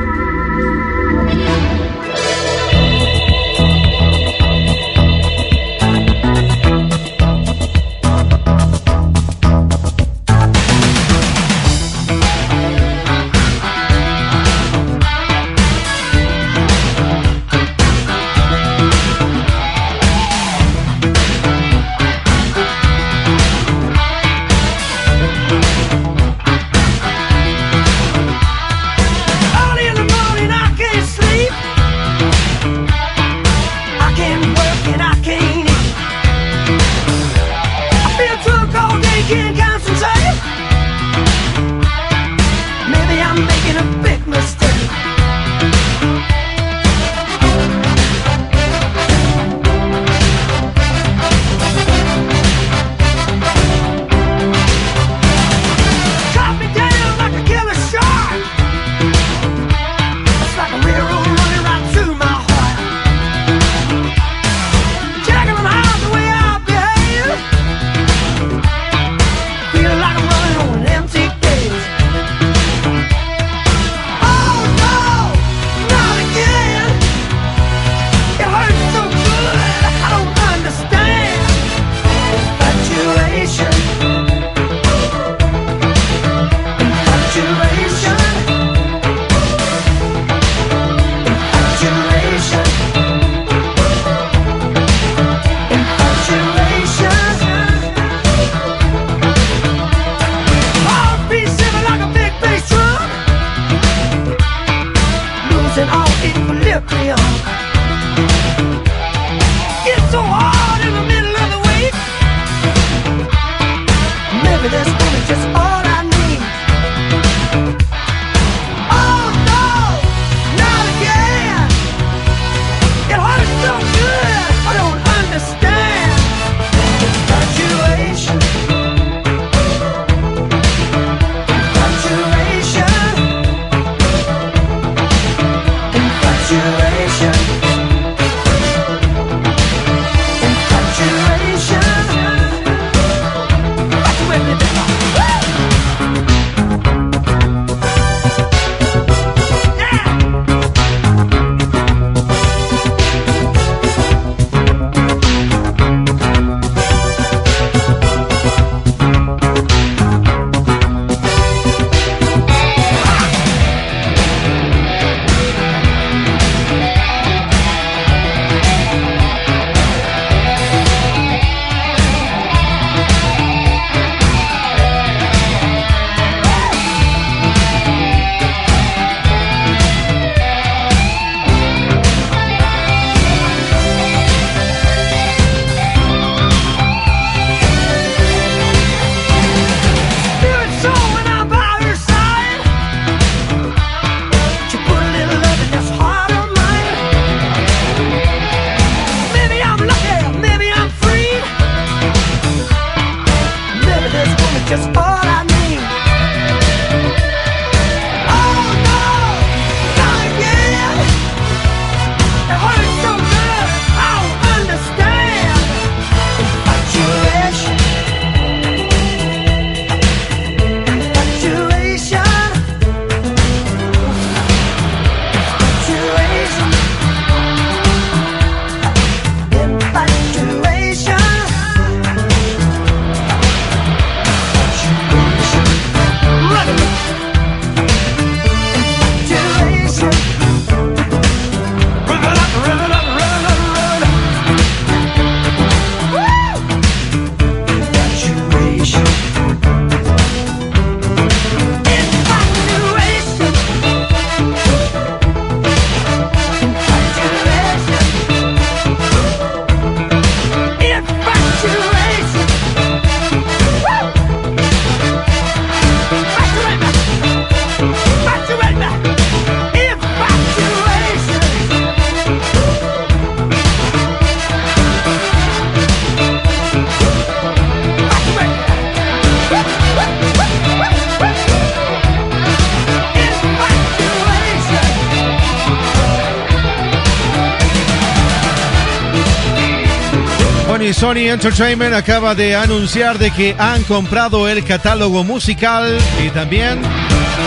[290.99, 296.81] Sony, Entertainment acaba de anunciar de que han comprado el catálogo musical y también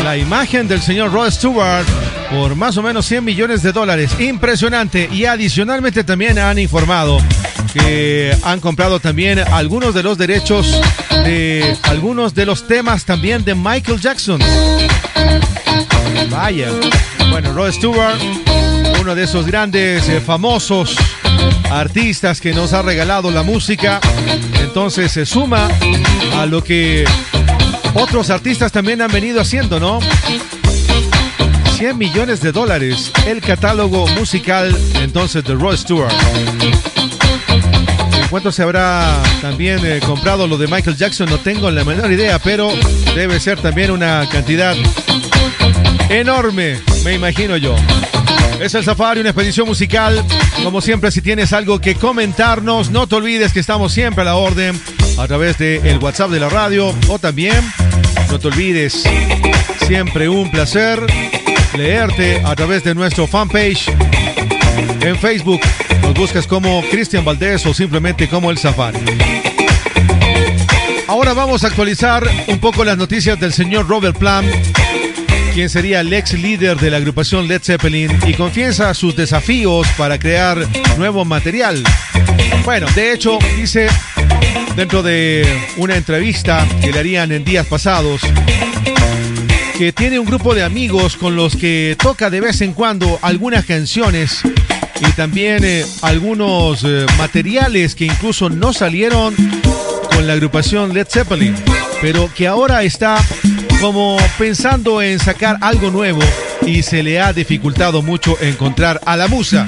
[0.02, 1.86] la imagen del señor Rod Stewart
[2.30, 4.18] por más o menos 100 millones de dólares.
[4.18, 5.06] Impresionante.
[5.12, 7.18] Y adicionalmente también han informado
[7.74, 10.80] que han comprado también algunos de los derechos
[11.10, 14.40] de algunos de los temas también de Michael Jackson.
[16.30, 16.70] Vaya.
[17.30, 18.18] Bueno, Rod Stewart,
[18.98, 20.96] uno de esos grandes, eh, famosos
[21.70, 24.00] artistas que nos ha regalado la música,
[24.60, 25.68] entonces se suma
[26.36, 27.04] a lo que
[27.94, 30.00] otros artistas también han venido haciendo, ¿no?
[31.76, 36.14] 100 millones de dólares el catálogo musical entonces de Rod Stewart.
[38.22, 41.28] ¿En cuánto se habrá también eh, comprado lo de Michael Jackson?
[41.28, 42.70] No tengo la menor idea, pero
[43.14, 44.74] debe ser también una cantidad
[46.08, 47.74] enorme, me imagino yo.
[48.62, 50.24] Es el Safari, una expedición musical.
[50.62, 54.36] Como siempre, si tienes algo que comentarnos, no te olvides que estamos siempre a la
[54.36, 54.80] orden
[55.18, 57.56] a través del WhatsApp de la radio o también,
[58.30, 59.02] no te olvides,
[59.88, 61.04] siempre un placer
[61.76, 63.88] leerte a través de nuestro fanpage
[65.00, 65.60] en Facebook.
[66.00, 69.00] Nos buscas como Cristian Valdés o simplemente como el Safari.
[71.08, 74.48] Ahora vamos a actualizar un poco las noticias del señor Robert Plant,
[75.54, 80.18] quien sería el ex líder de la agrupación Led Zeppelin y confiesa sus desafíos para
[80.18, 80.66] crear
[80.96, 81.82] nuevo material.
[82.64, 83.88] Bueno, de hecho, dice
[84.76, 85.46] dentro de
[85.76, 88.22] una entrevista que le harían en días pasados,
[89.76, 93.66] que tiene un grupo de amigos con los que toca de vez en cuando algunas
[93.66, 94.40] canciones
[95.00, 99.34] y también eh, algunos eh, materiales que incluso no salieron
[100.14, 101.54] con la agrupación Led Zeppelin,
[102.00, 103.18] pero que ahora está
[103.82, 106.22] como pensando en sacar algo nuevo
[106.64, 109.66] y se le ha dificultado mucho encontrar a la musa.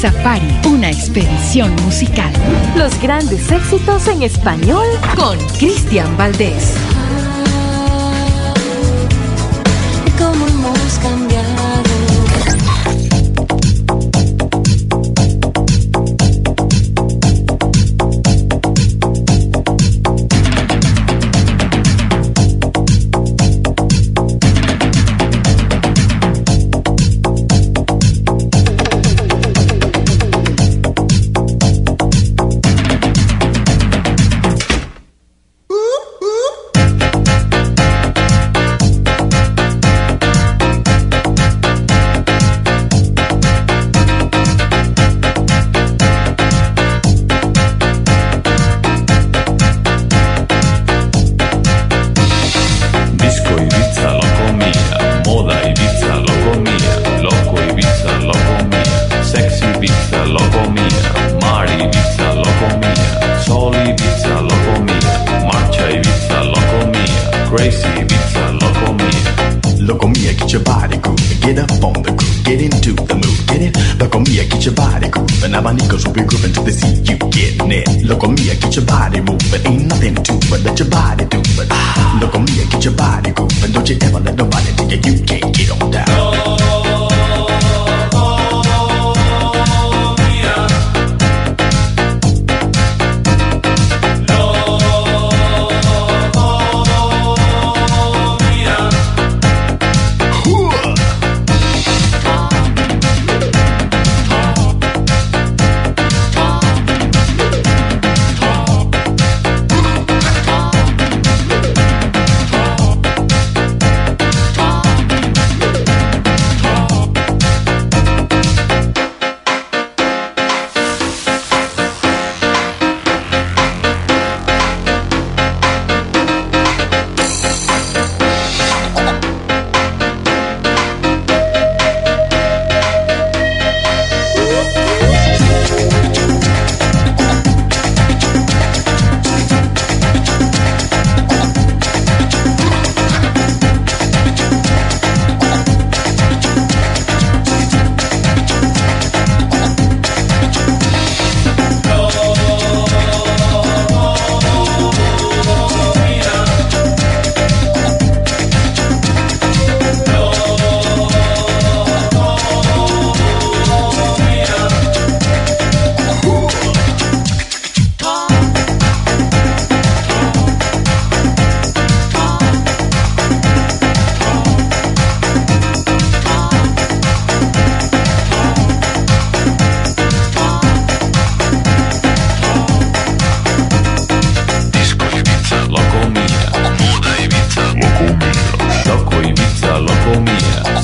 [0.00, 2.32] Safari, una expedición musical.
[2.74, 6.79] Los grandes éxitos en español con Cristian Valdés.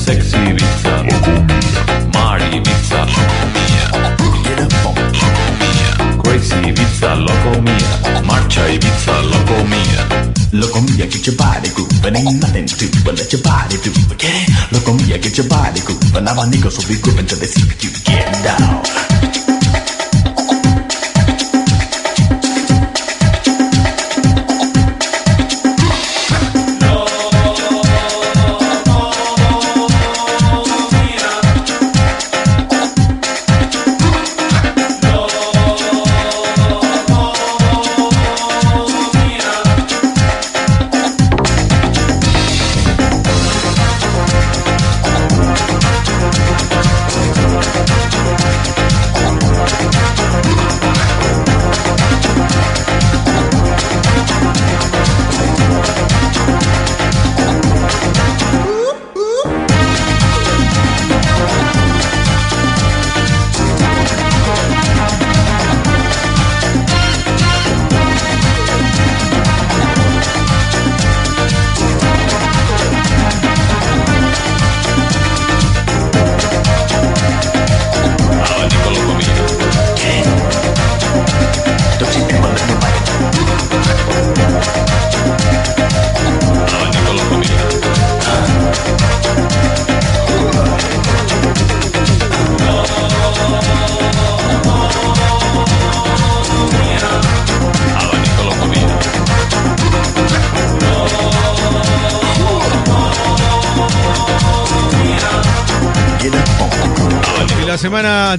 [0.07, 1.03] Sexy Ibiza.
[2.13, 3.87] Mari Ibiza, Locomía.
[6.23, 8.23] Crazy Ibiza, Locomía.
[8.23, 10.07] Marcha Ibiza, Locomía.
[10.53, 13.91] Loco mia, get your body grooving, ain't nothing to do but let your body do
[14.15, 14.71] get it?
[14.71, 18.31] Loco mia, get your body grooving, abanicos will be grooving till they see you get
[18.45, 19.06] down.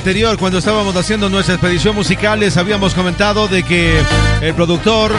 [0.09, 4.01] Anterior, cuando estábamos haciendo nuestra expedición musical, les habíamos comentado de que
[4.41, 5.13] el productor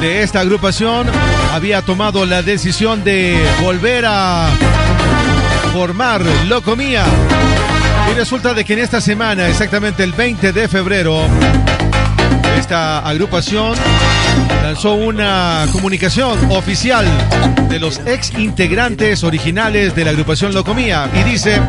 [0.00, 1.06] de esta agrupación
[1.52, 4.48] había tomado la decisión de volver a
[5.72, 7.04] formar Locomía.
[8.10, 11.20] Y resulta de que en esta semana, exactamente el 20 de febrero,
[12.58, 13.76] esta agrupación
[14.72, 17.04] lanzó una comunicación oficial
[17.68, 21.60] de los ex integrantes originales de la agrupación Locomía y dice,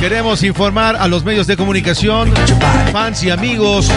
[0.00, 2.32] queremos informar a los medios de comunicación,
[2.92, 3.90] fans y amigos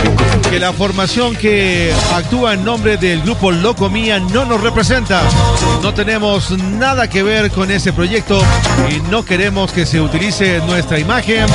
[0.49, 5.21] que la formación que actúa en nombre del grupo Locomía no nos representa.
[5.81, 8.41] No tenemos nada que ver con ese proyecto
[8.89, 11.45] y no queremos que se utilice nuestra imagen,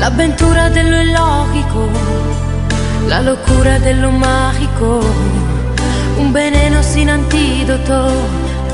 [0.00, 1.46] la aventura de lo
[3.08, 5.00] la locura de lo mágico,
[6.18, 8.08] un veneno sin antídoto,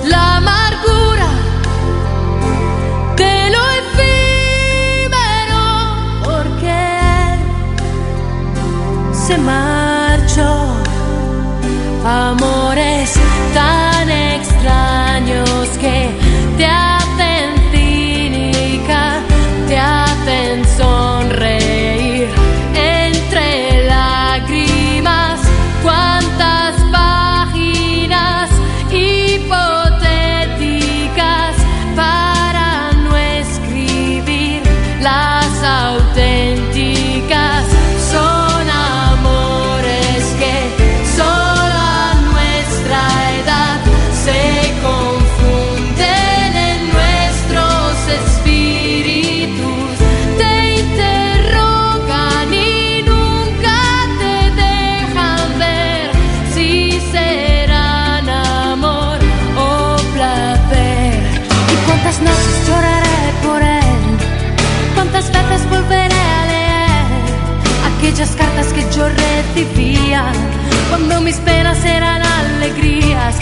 [0.07, 1.29] la amargura
[3.17, 5.63] de lo efímero,
[6.25, 6.81] porque
[9.13, 10.53] se marchó.
[12.05, 13.15] Amores
[13.55, 16.11] tan extraños que
[16.57, 19.21] te hacen cínica,
[19.69, 21.22] te hacen sonreír
[68.71, 70.25] que yo recibía
[70.91, 73.37] cuando mis penas eran alegrías?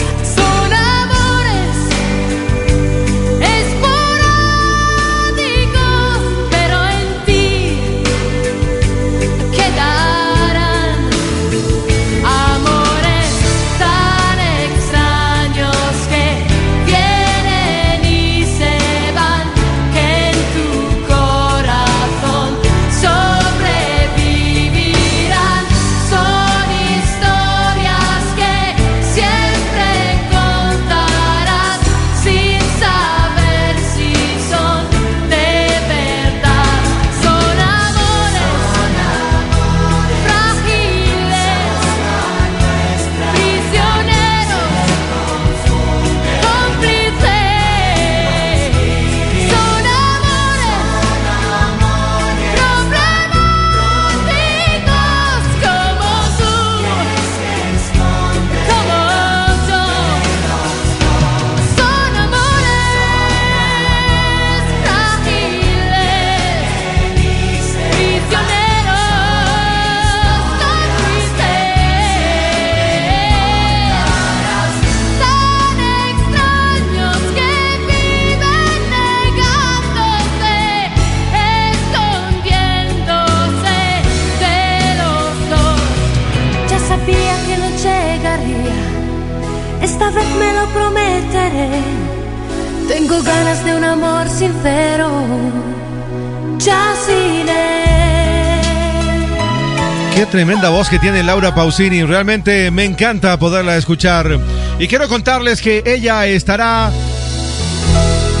[100.31, 102.03] Tremenda voz que tiene Laura Pausini.
[102.03, 104.39] Realmente me encanta poderla escuchar.
[104.79, 106.89] Y quiero contarles que ella estará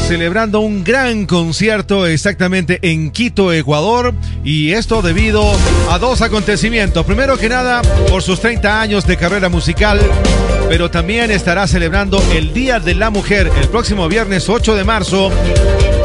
[0.07, 4.13] celebrando un gran concierto exactamente en Quito, Ecuador.
[4.45, 5.43] Y esto debido
[5.89, 7.05] a dos acontecimientos.
[7.05, 9.99] Primero que nada, por sus 30 años de carrera musical.
[10.69, 15.29] Pero también estará celebrando el Día de la Mujer el próximo viernes 8 de marzo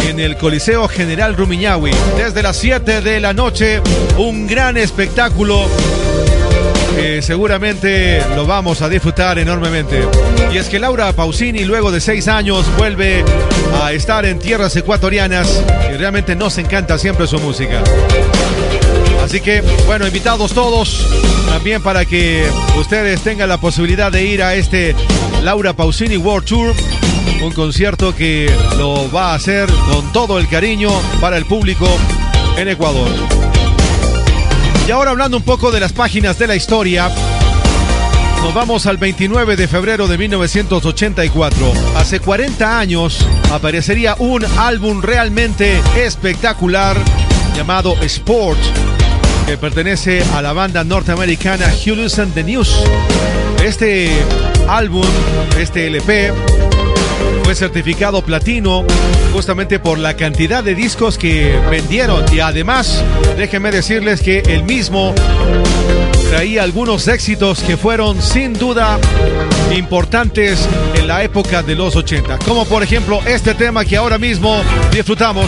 [0.06, 1.90] en el Coliseo General Rumiñahui.
[2.16, 3.80] Desde las 7 de la noche,
[4.16, 5.66] un gran espectáculo
[6.96, 10.02] que seguramente lo vamos a disfrutar enormemente.
[10.52, 13.24] Y es que Laura Pausini, luego de seis años, vuelve
[13.82, 15.62] a estar en tierras ecuatorianas
[15.92, 17.82] y realmente nos encanta siempre su música.
[19.22, 21.06] Así que, bueno, invitados todos
[21.48, 22.46] también para que
[22.78, 24.94] ustedes tengan la posibilidad de ir a este
[25.42, 26.74] Laura Pausini World Tour.
[27.46, 30.90] Un concierto que lo va a hacer con todo el cariño
[31.20, 31.86] para el público
[32.56, 33.08] en Ecuador.
[34.88, 37.08] Y ahora hablando un poco de las páginas de la historia,
[38.42, 41.72] nos vamos al 29 de febrero de 1984.
[41.94, 46.96] Hace 40 años aparecería un álbum realmente espectacular
[47.56, 48.58] llamado Sport,
[49.46, 52.74] que pertenece a la banda norteamericana Julius and the News.
[53.64, 54.10] Este
[54.68, 55.06] álbum,
[55.56, 56.32] este LP,
[57.46, 58.84] fue certificado platino
[59.32, 63.04] justamente por la cantidad de discos que vendieron y además
[63.36, 65.14] déjenme decirles que el mismo
[66.28, 68.98] traía algunos éxitos que fueron sin duda
[69.76, 72.40] importantes en la época de los 80.
[72.40, 74.60] Como por ejemplo este tema que ahora mismo
[74.90, 75.46] disfrutamos.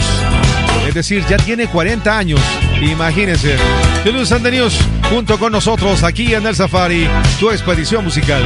[0.87, 2.39] Es decir, ya tiene 40 años.
[2.81, 3.57] Imagínense.
[4.05, 7.09] The News junto con nosotros aquí en el Safari,
[7.41, 8.41] tu expedición musical.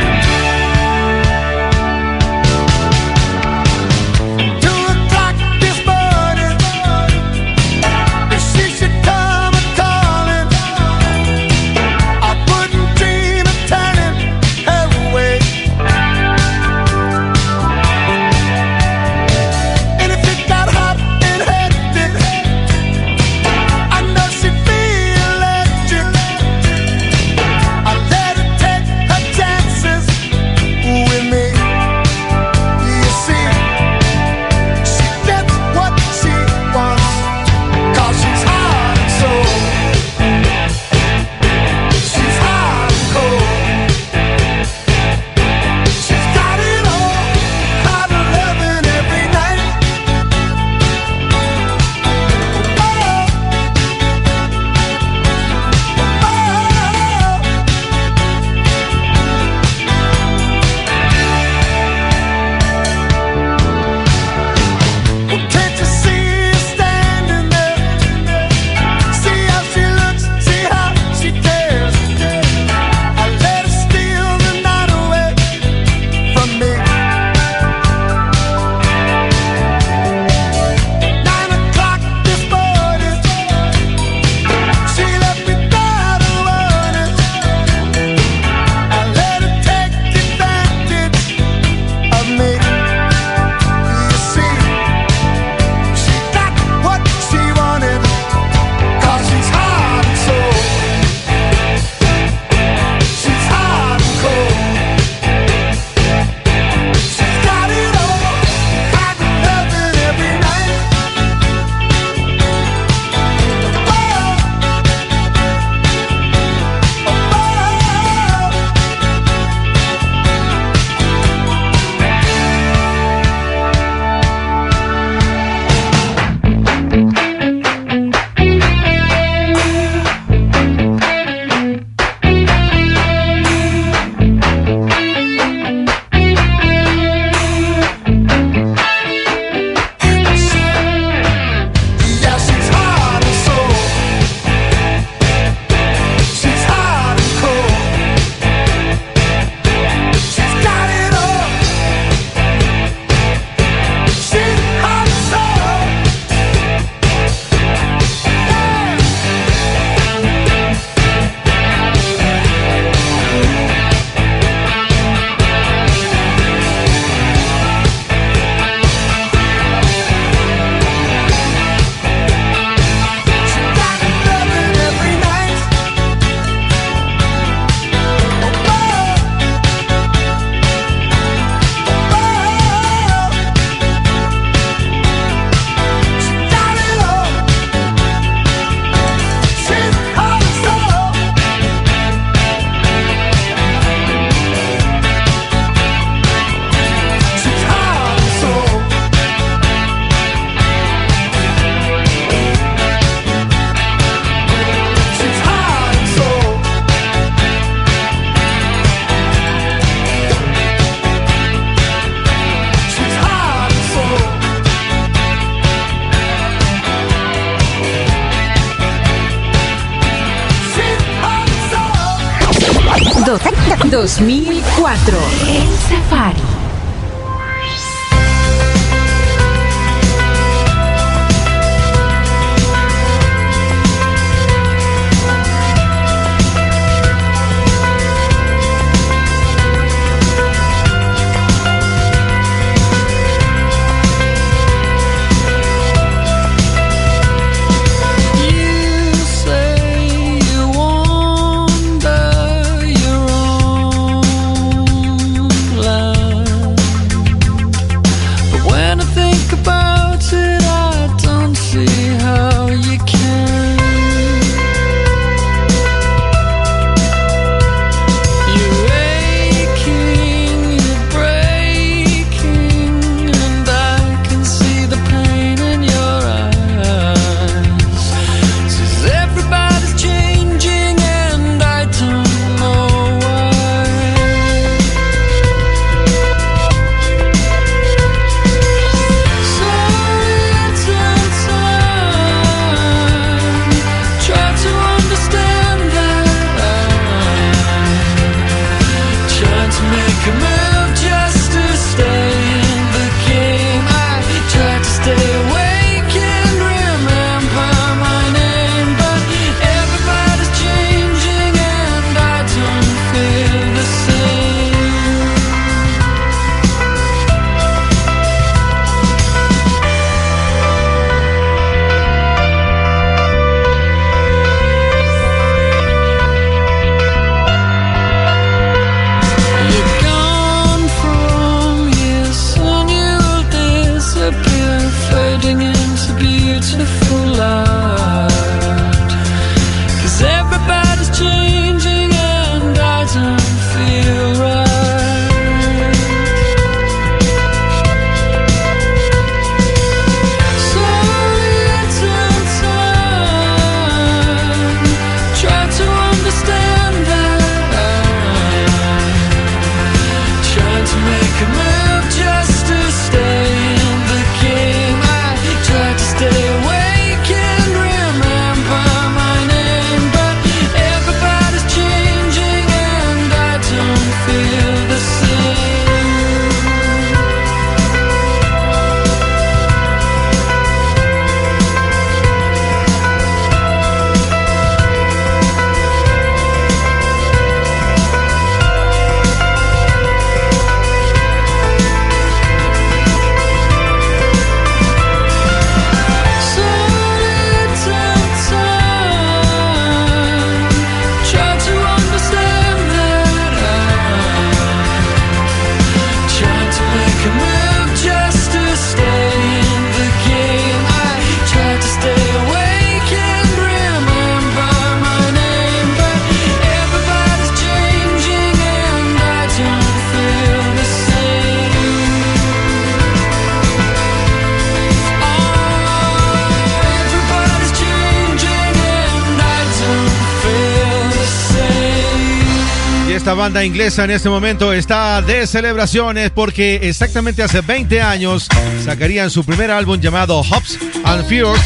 [433.54, 438.48] Banda inglesa en este momento está de celebraciones porque exactamente hace 20 años
[438.84, 441.62] sacarían su primer álbum llamado Hops and Fears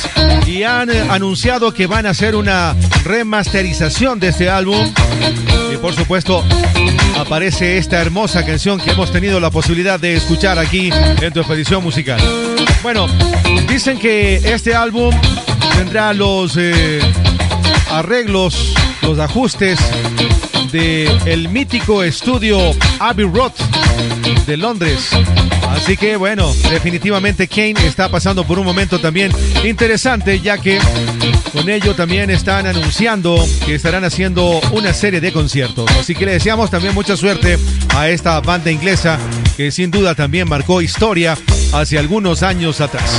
[0.45, 4.93] y han eh, anunciado que van a hacer una remasterización de este álbum.
[5.73, 6.43] Y por supuesto,
[7.17, 10.91] aparece esta hermosa canción que hemos tenido la posibilidad de escuchar aquí
[11.21, 12.19] en tu expedición musical.
[12.83, 13.07] Bueno,
[13.69, 15.15] dicen que este álbum
[15.77, 16.99] tendrá los eh,
[17.89, 18.73] arreglos,
[19.03, 19.79] los ajustes
[20.71, 22.59] de el mítico estudio
[22.99, 23.51] Abbey Road
[24.45, 25.09] de Londres.
[25.69, 29.31] Así que bueno, definitivamente Kane está pasando por un momento también
[29.63, 30.79] interesante, ya que
[31.51, 35.89] con ello también están anunciando que estarán haciendo una serie de conciertos.
[35.99, 37.57] Así que le deseamos también mucha suerte
[37.95, 39.19] a esta banda inglesa
[39.55, 41.37] que sin duda también marcó historia
[41.73, 43.11] hace algunos años atrás.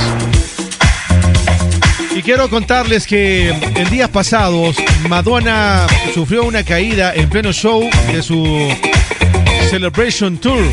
[2.29, 4.75] Quiero contarles que en días pasados
[5.09, 8.71] Madonna sufrió una caída en pleno show de su
[9.71, 10.63] Celebration Tour.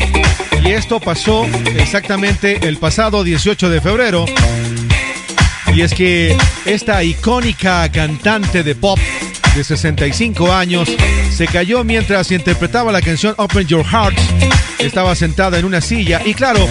[0.63, 4.25] Y esto pasó exactamente el pasado 18 de febrero.
[5.73, 8.99] Y es que esta icónica cantante de pop
[9.55, 10.87] de 65 años
[11.35, 14.19] se cayó mientras interpretaba la canción Open Your Heart.
[14.77, 16.67] Estaba sentada en una silla y claro,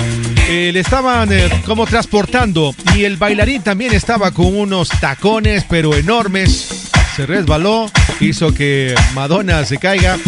[0.48, 5.94] eh, le estaban eh, como transportando y el bailarín también estaba con unos tacones pero
[5.94, 6.90] enormes.
[7.16, 7.90] Se resbaló,
[8.20, 10.18] hizo que Madonna se caiga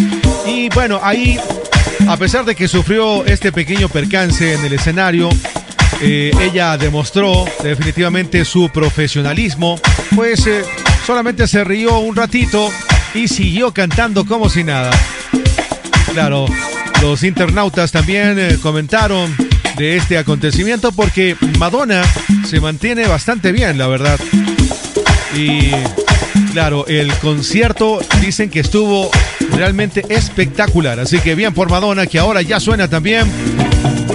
[0.47, 1.39] y bueno, ahí
[2.09, 5.29] a pesar de que sufrió este pequeño percance en el escenario,
[6.01, 9.79] eh, ella demostró definitivamente su profesionalismo,
[10.17, 10.65] pues eh,
[11.07, 12.71] solamente se rió un ratito
[13.15, 14.91] y siguió cantando como si nada.
[16.13, 16.47] Claro,
[17.03, 19.35] los internautas también comentaron
[19.79, 22.03] de este acontecimiento porque Madonna
[22.45, 24.19] se mantiene bastante bien, la verdad.
[25.37, 25.71] Y
[26.53, 29.11] claro, el concierto dicen que estuvo
[29.53, 30.99] realmente espectacular.
[30.99, 33.31] Así que bien por Madonna, que ahora ya suena también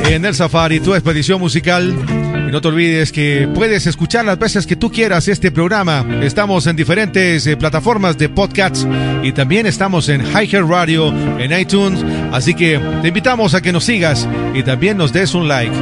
[0.09, 2.32] en el Safari, tu expedición musical.
[2.53, 6.05] No te olvides que puedes escuchar las veces que tú quieras este programa.
[6.21, 8.87] Estamos en diferentes eh, plataformas de podcasts
[9.23, 11.07] y también estamos en Hiker Radio,
[11.39, 12.05] en iTunes.
[12.31, 15.75] Así que te invitamos a que nos sigas y también nos des un like.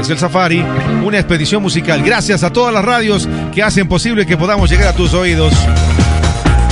[0.00, 0.64] Es el Safari,
[1.04, 2.02] una expedición musical.
[2.02, 5.52] Gracias a todas las radios que hacen posible que podamos llegar a tus oídos.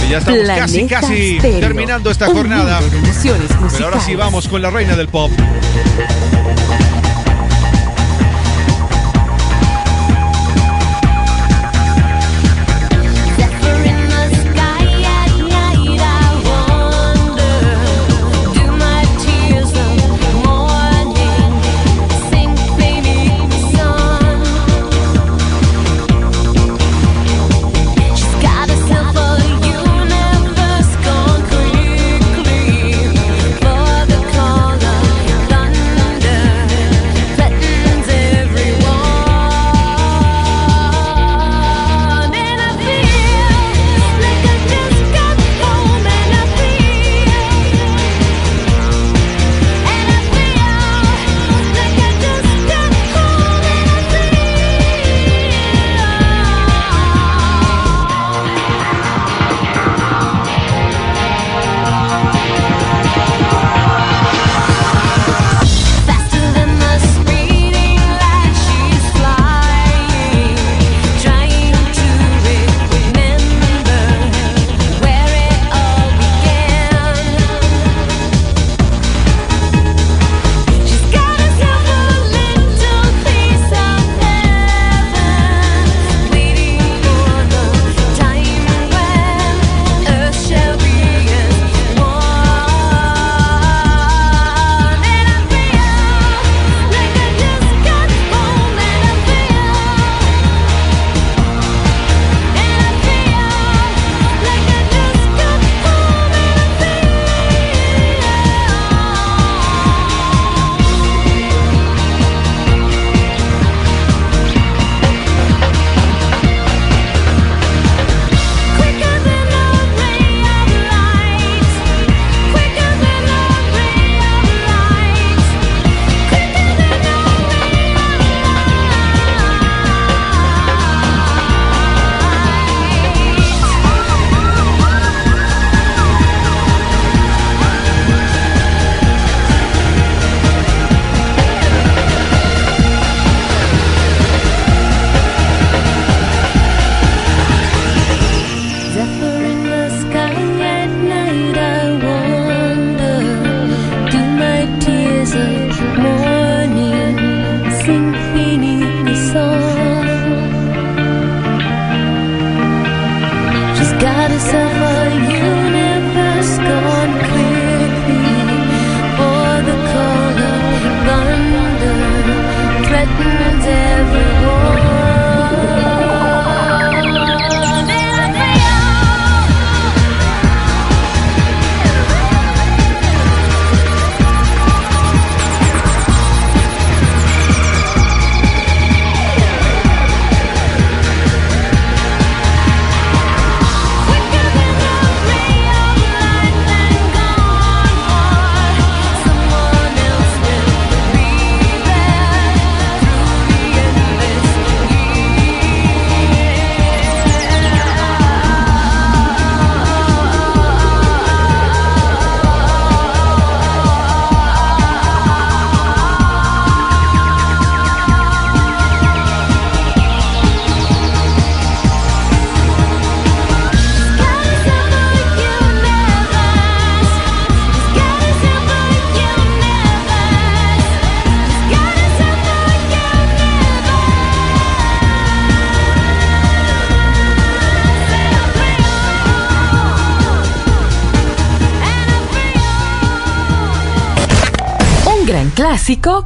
[0.06, 2.80] Y ya estamos casi, Planeta casi Stereo, terminando esta jornada.
[3.72, 5.30] Pero ahora sí vamos con la reina del pop.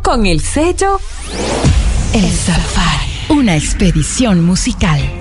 [0.03, 1.01] Con el sello
[2.13, 3.07] El Safari.
[3.31, 5.16] Una expedición musical.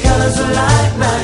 [0.00, 1.21] colors of like mine.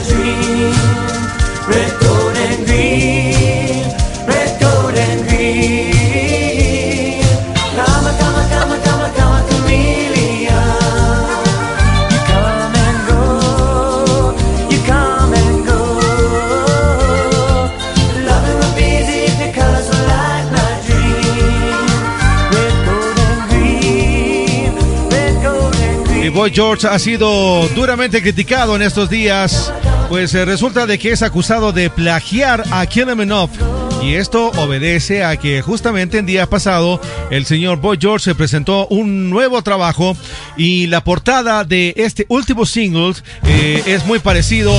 [26.38, 29.72] Boy George ha sido duramente criticado en estos días,
[30.08, 33.58] pues eh, resulta de que es acusado de plagiar a Kylie Minogue.
[34.04, 37.00] Y esto obedece a que justamente en día pasado
[37.32, 40.16] el señor Boy George se presentó un nuevo trabajo
[40.56, 44.72] y la portada de este último single eh, es muy parecido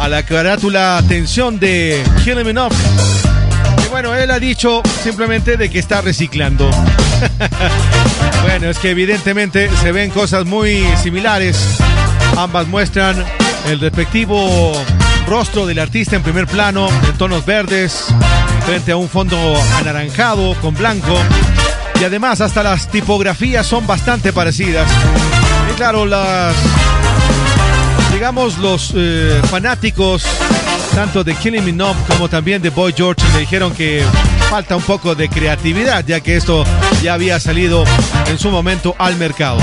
[0.00, 2.02] a la carátula Atención de
[2.44, 2.74] Minogue.
[3.86, 6.68] Y bueno, él ha dicho simplemente de que está reciclando.
[8.42, 11.78] bueno, es que evidentemente se ven cosas muy similares.
[12.36, 13.16] Ambas muestran
[13.66, 14.72] el respectivo
[15.26, 18.06] rostro del artista en primer plano, en tonos verdes,
[18.64, 19.36] frente a un fondo
[19.78, 21.18] anaranjado con blanco.
[22.00, 24.88] Y además hasta las tipografías son bastante parecidas.
[25.70, 26.54] Y claro, las
[28.12, 30.24] digamos los eh, fanáticos
[30.94, 34.02] tanto de Killing Minogue como también de Boy George le dijeron que
[34.50, 36.64] falta un poco de creatividad ya que esto
[37.02, 37.84] ya había salido
[38.26, 39.58] en su momento al mercado.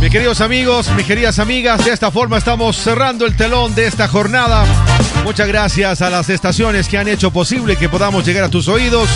[0.00, 4.08] Mis queridos amigos, mis queridas amigas, de esta forma estamos cerrando el telón de esta
[4.08, 4.64] jornada.
[5.24, 9.08] Muchas gracias a las estaciones que han hecho posible que podamos llegar a tus oídos.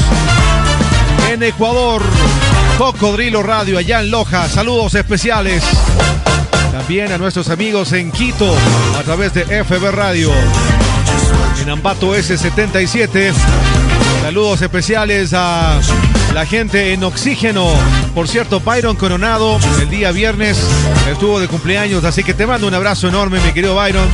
[1.30, 2.02] En Ecuador,
[2.78, 5.64] Cocodrilo Radio, allá en Loja, saludos especiales.
[6.70, 8.54] También a nuestros amigos en Quito,
[8.96, 10.30] a través de FB Radio.
[11.66, 13.32] En Ambato S77,
[14.22, 15.80] saludos especiales a
[16.32, 17.66] la gente en Oxígeno.
[18.14, 20.60] Por cierto, Byron Coronado, el día viernes
[21.10, 24.06] estuvo de cumpleaños, así que te mando un abrazo enorme, mi querido Byron.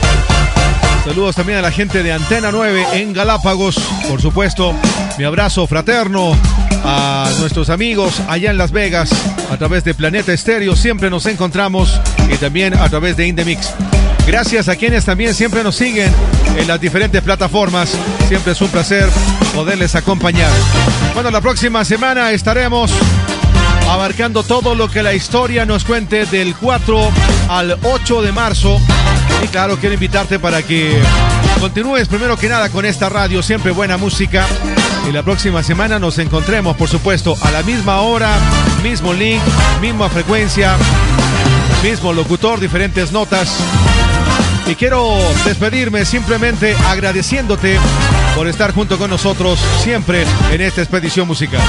[1.05, 3.77] Saludos también a la gente de Antena 9 en Galápagos,
[4.09, 4.74] por supuesto.
[5.19, 6.35] Mi abrazo fraterno
[6.85, 9.11] a nuestros amigos allá en Las Vegas
[9.51, 10.74] a través de Planeta Estéreo.
[10.74, 12.01] Siempre nos encontramos
[12.33, 13.74] y también a través de Indemix.
[14.27, 16.12] Gracias a quienes también siempre nos siguen
[16.57, 17.97] en las diferentes plataformas.
[18.28, 19.09] Siempre es un placer
[19.55, 20.51] poderles acompañar.
[21.15, 22.93] Bueno, la próxima semana estaremos
[23.90, 27.11] abarcando todo lo que la historia nos cuente del 4
[27.49, 28.81] al 8 de marzo.
[29.44, 30.99] Y claro, quiero invitarte para que
[31.61, 34.47] continúes primero que nada con esta radio, siempre buena música.
[35.09, 38.31] Y la próxima semana nos encontremos, por supuesto, a la misma hora,
[38.82, 39.43] mismo link,
[39.81, 40.77] misma frecuencia,
[41.82, 43.59] mismo locutor, diferentes notas.
[44.67, 47.79] Y quiero despedirme simplemente agradeciéndote
[48.35, 51.63] por estar junto con nosotros siempre en esta expedición musical.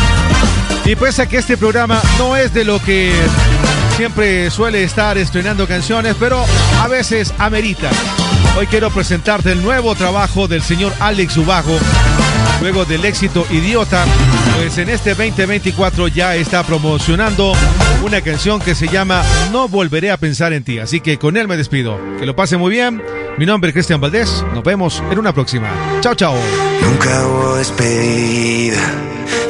[0.86, 3.12] Y pese a que este programa no es de lo que
[3.98, 6.44] siempre suele estar estrenando canciones, pero
[6.82, 7.90] a veces amerita.
[8.58, 11.78] Hoy quiero presentarte el nuevo trabajo del señor Alex Ubago.
[12.62, 14.06] Luego del éxito Idiota,
[14.56, 17.54] pues en este 2024 ya está promocionando
[18.04, 20.80] una canción que se llama No volveré a pensar en ti.
[20.80, 22.00] Así que con él me despido.
[22.20, 23.02] Que lo pase muy bien.
[23.38, 24.46] Mi nombre es Cristian Valdés.
[24.54, 25.70] Nos vemos en una próxima.
[26.02, 26.36] Chao, chao.
[26.82, 28.80] Nunca hubo despedida.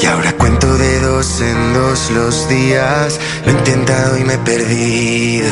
[0.02, 3.20] Y ahora cuento de dos en dos los días.
[3.46, 5.50] Lo he intentado y me he perdido.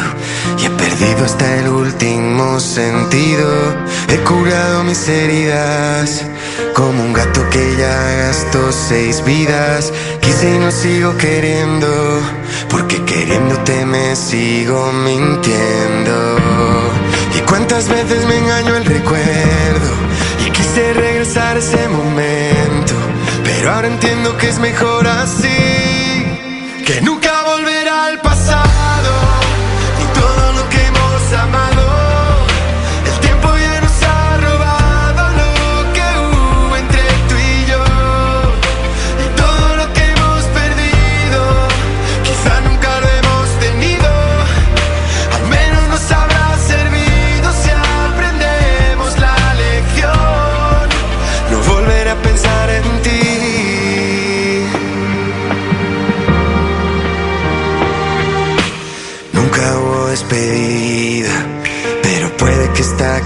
[0.60, 3.50] Y he perdido hasta el último sentido.
[4.10, 6.26] He curado mis heridas.
[6.74, 9.92] Como un gato que ya gastó seis vidas.
[10.22, 11.88] Quise y no sigo queriendo.
[12.70, 16.38] Porque queriéndote me sigo mintiendo.
[17.38, 19.90] Y cuántas veces me engañó el recuerdo.
[20.46, 22.94] Y quise regresar a ese momento.
[23.44, 26.26] Pero ahora entiendo que es mejor así.
[26.86, 27.41] Que nunca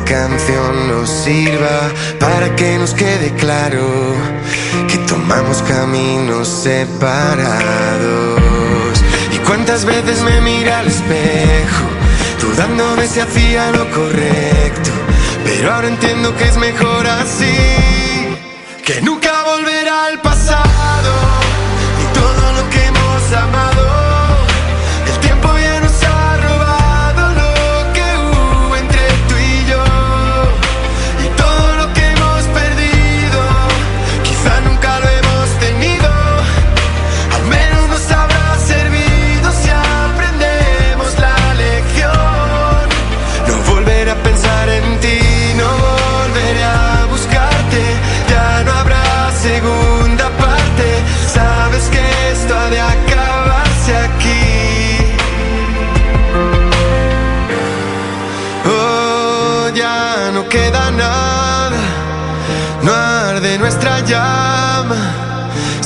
[0.06, 4.14] canción nos sirva para que nos quede claro
[4.88, 8.40] que tomamos caminos separados.
[9.34, 11.86] Y cuántas veces me mira al espejo,
[12.42, 14.92] dudando si hacía lo correcto,
[15.44, 17.56] pero ahora entiendo que es mejor así,
[18.84, 19.35] que nunca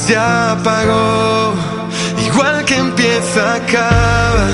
[0.09, 1.53] se apagó,
[2.25, 4.47] igual que empieza acaba.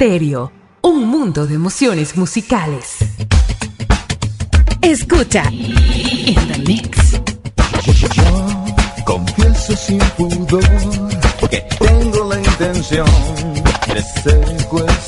[0.00, 0.50] Estéreo,
[0.80, 2.96] un mundo de emociones musicales.
[4.80, 7.20] Escucha In the Mix.
[9.04, 10.64] Confieso sin pudor
[11.50, 13.06] que tengo la intención
[13.92, 14.99] de secuestrar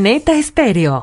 [0.00, 0.96] Planeta Estéreo.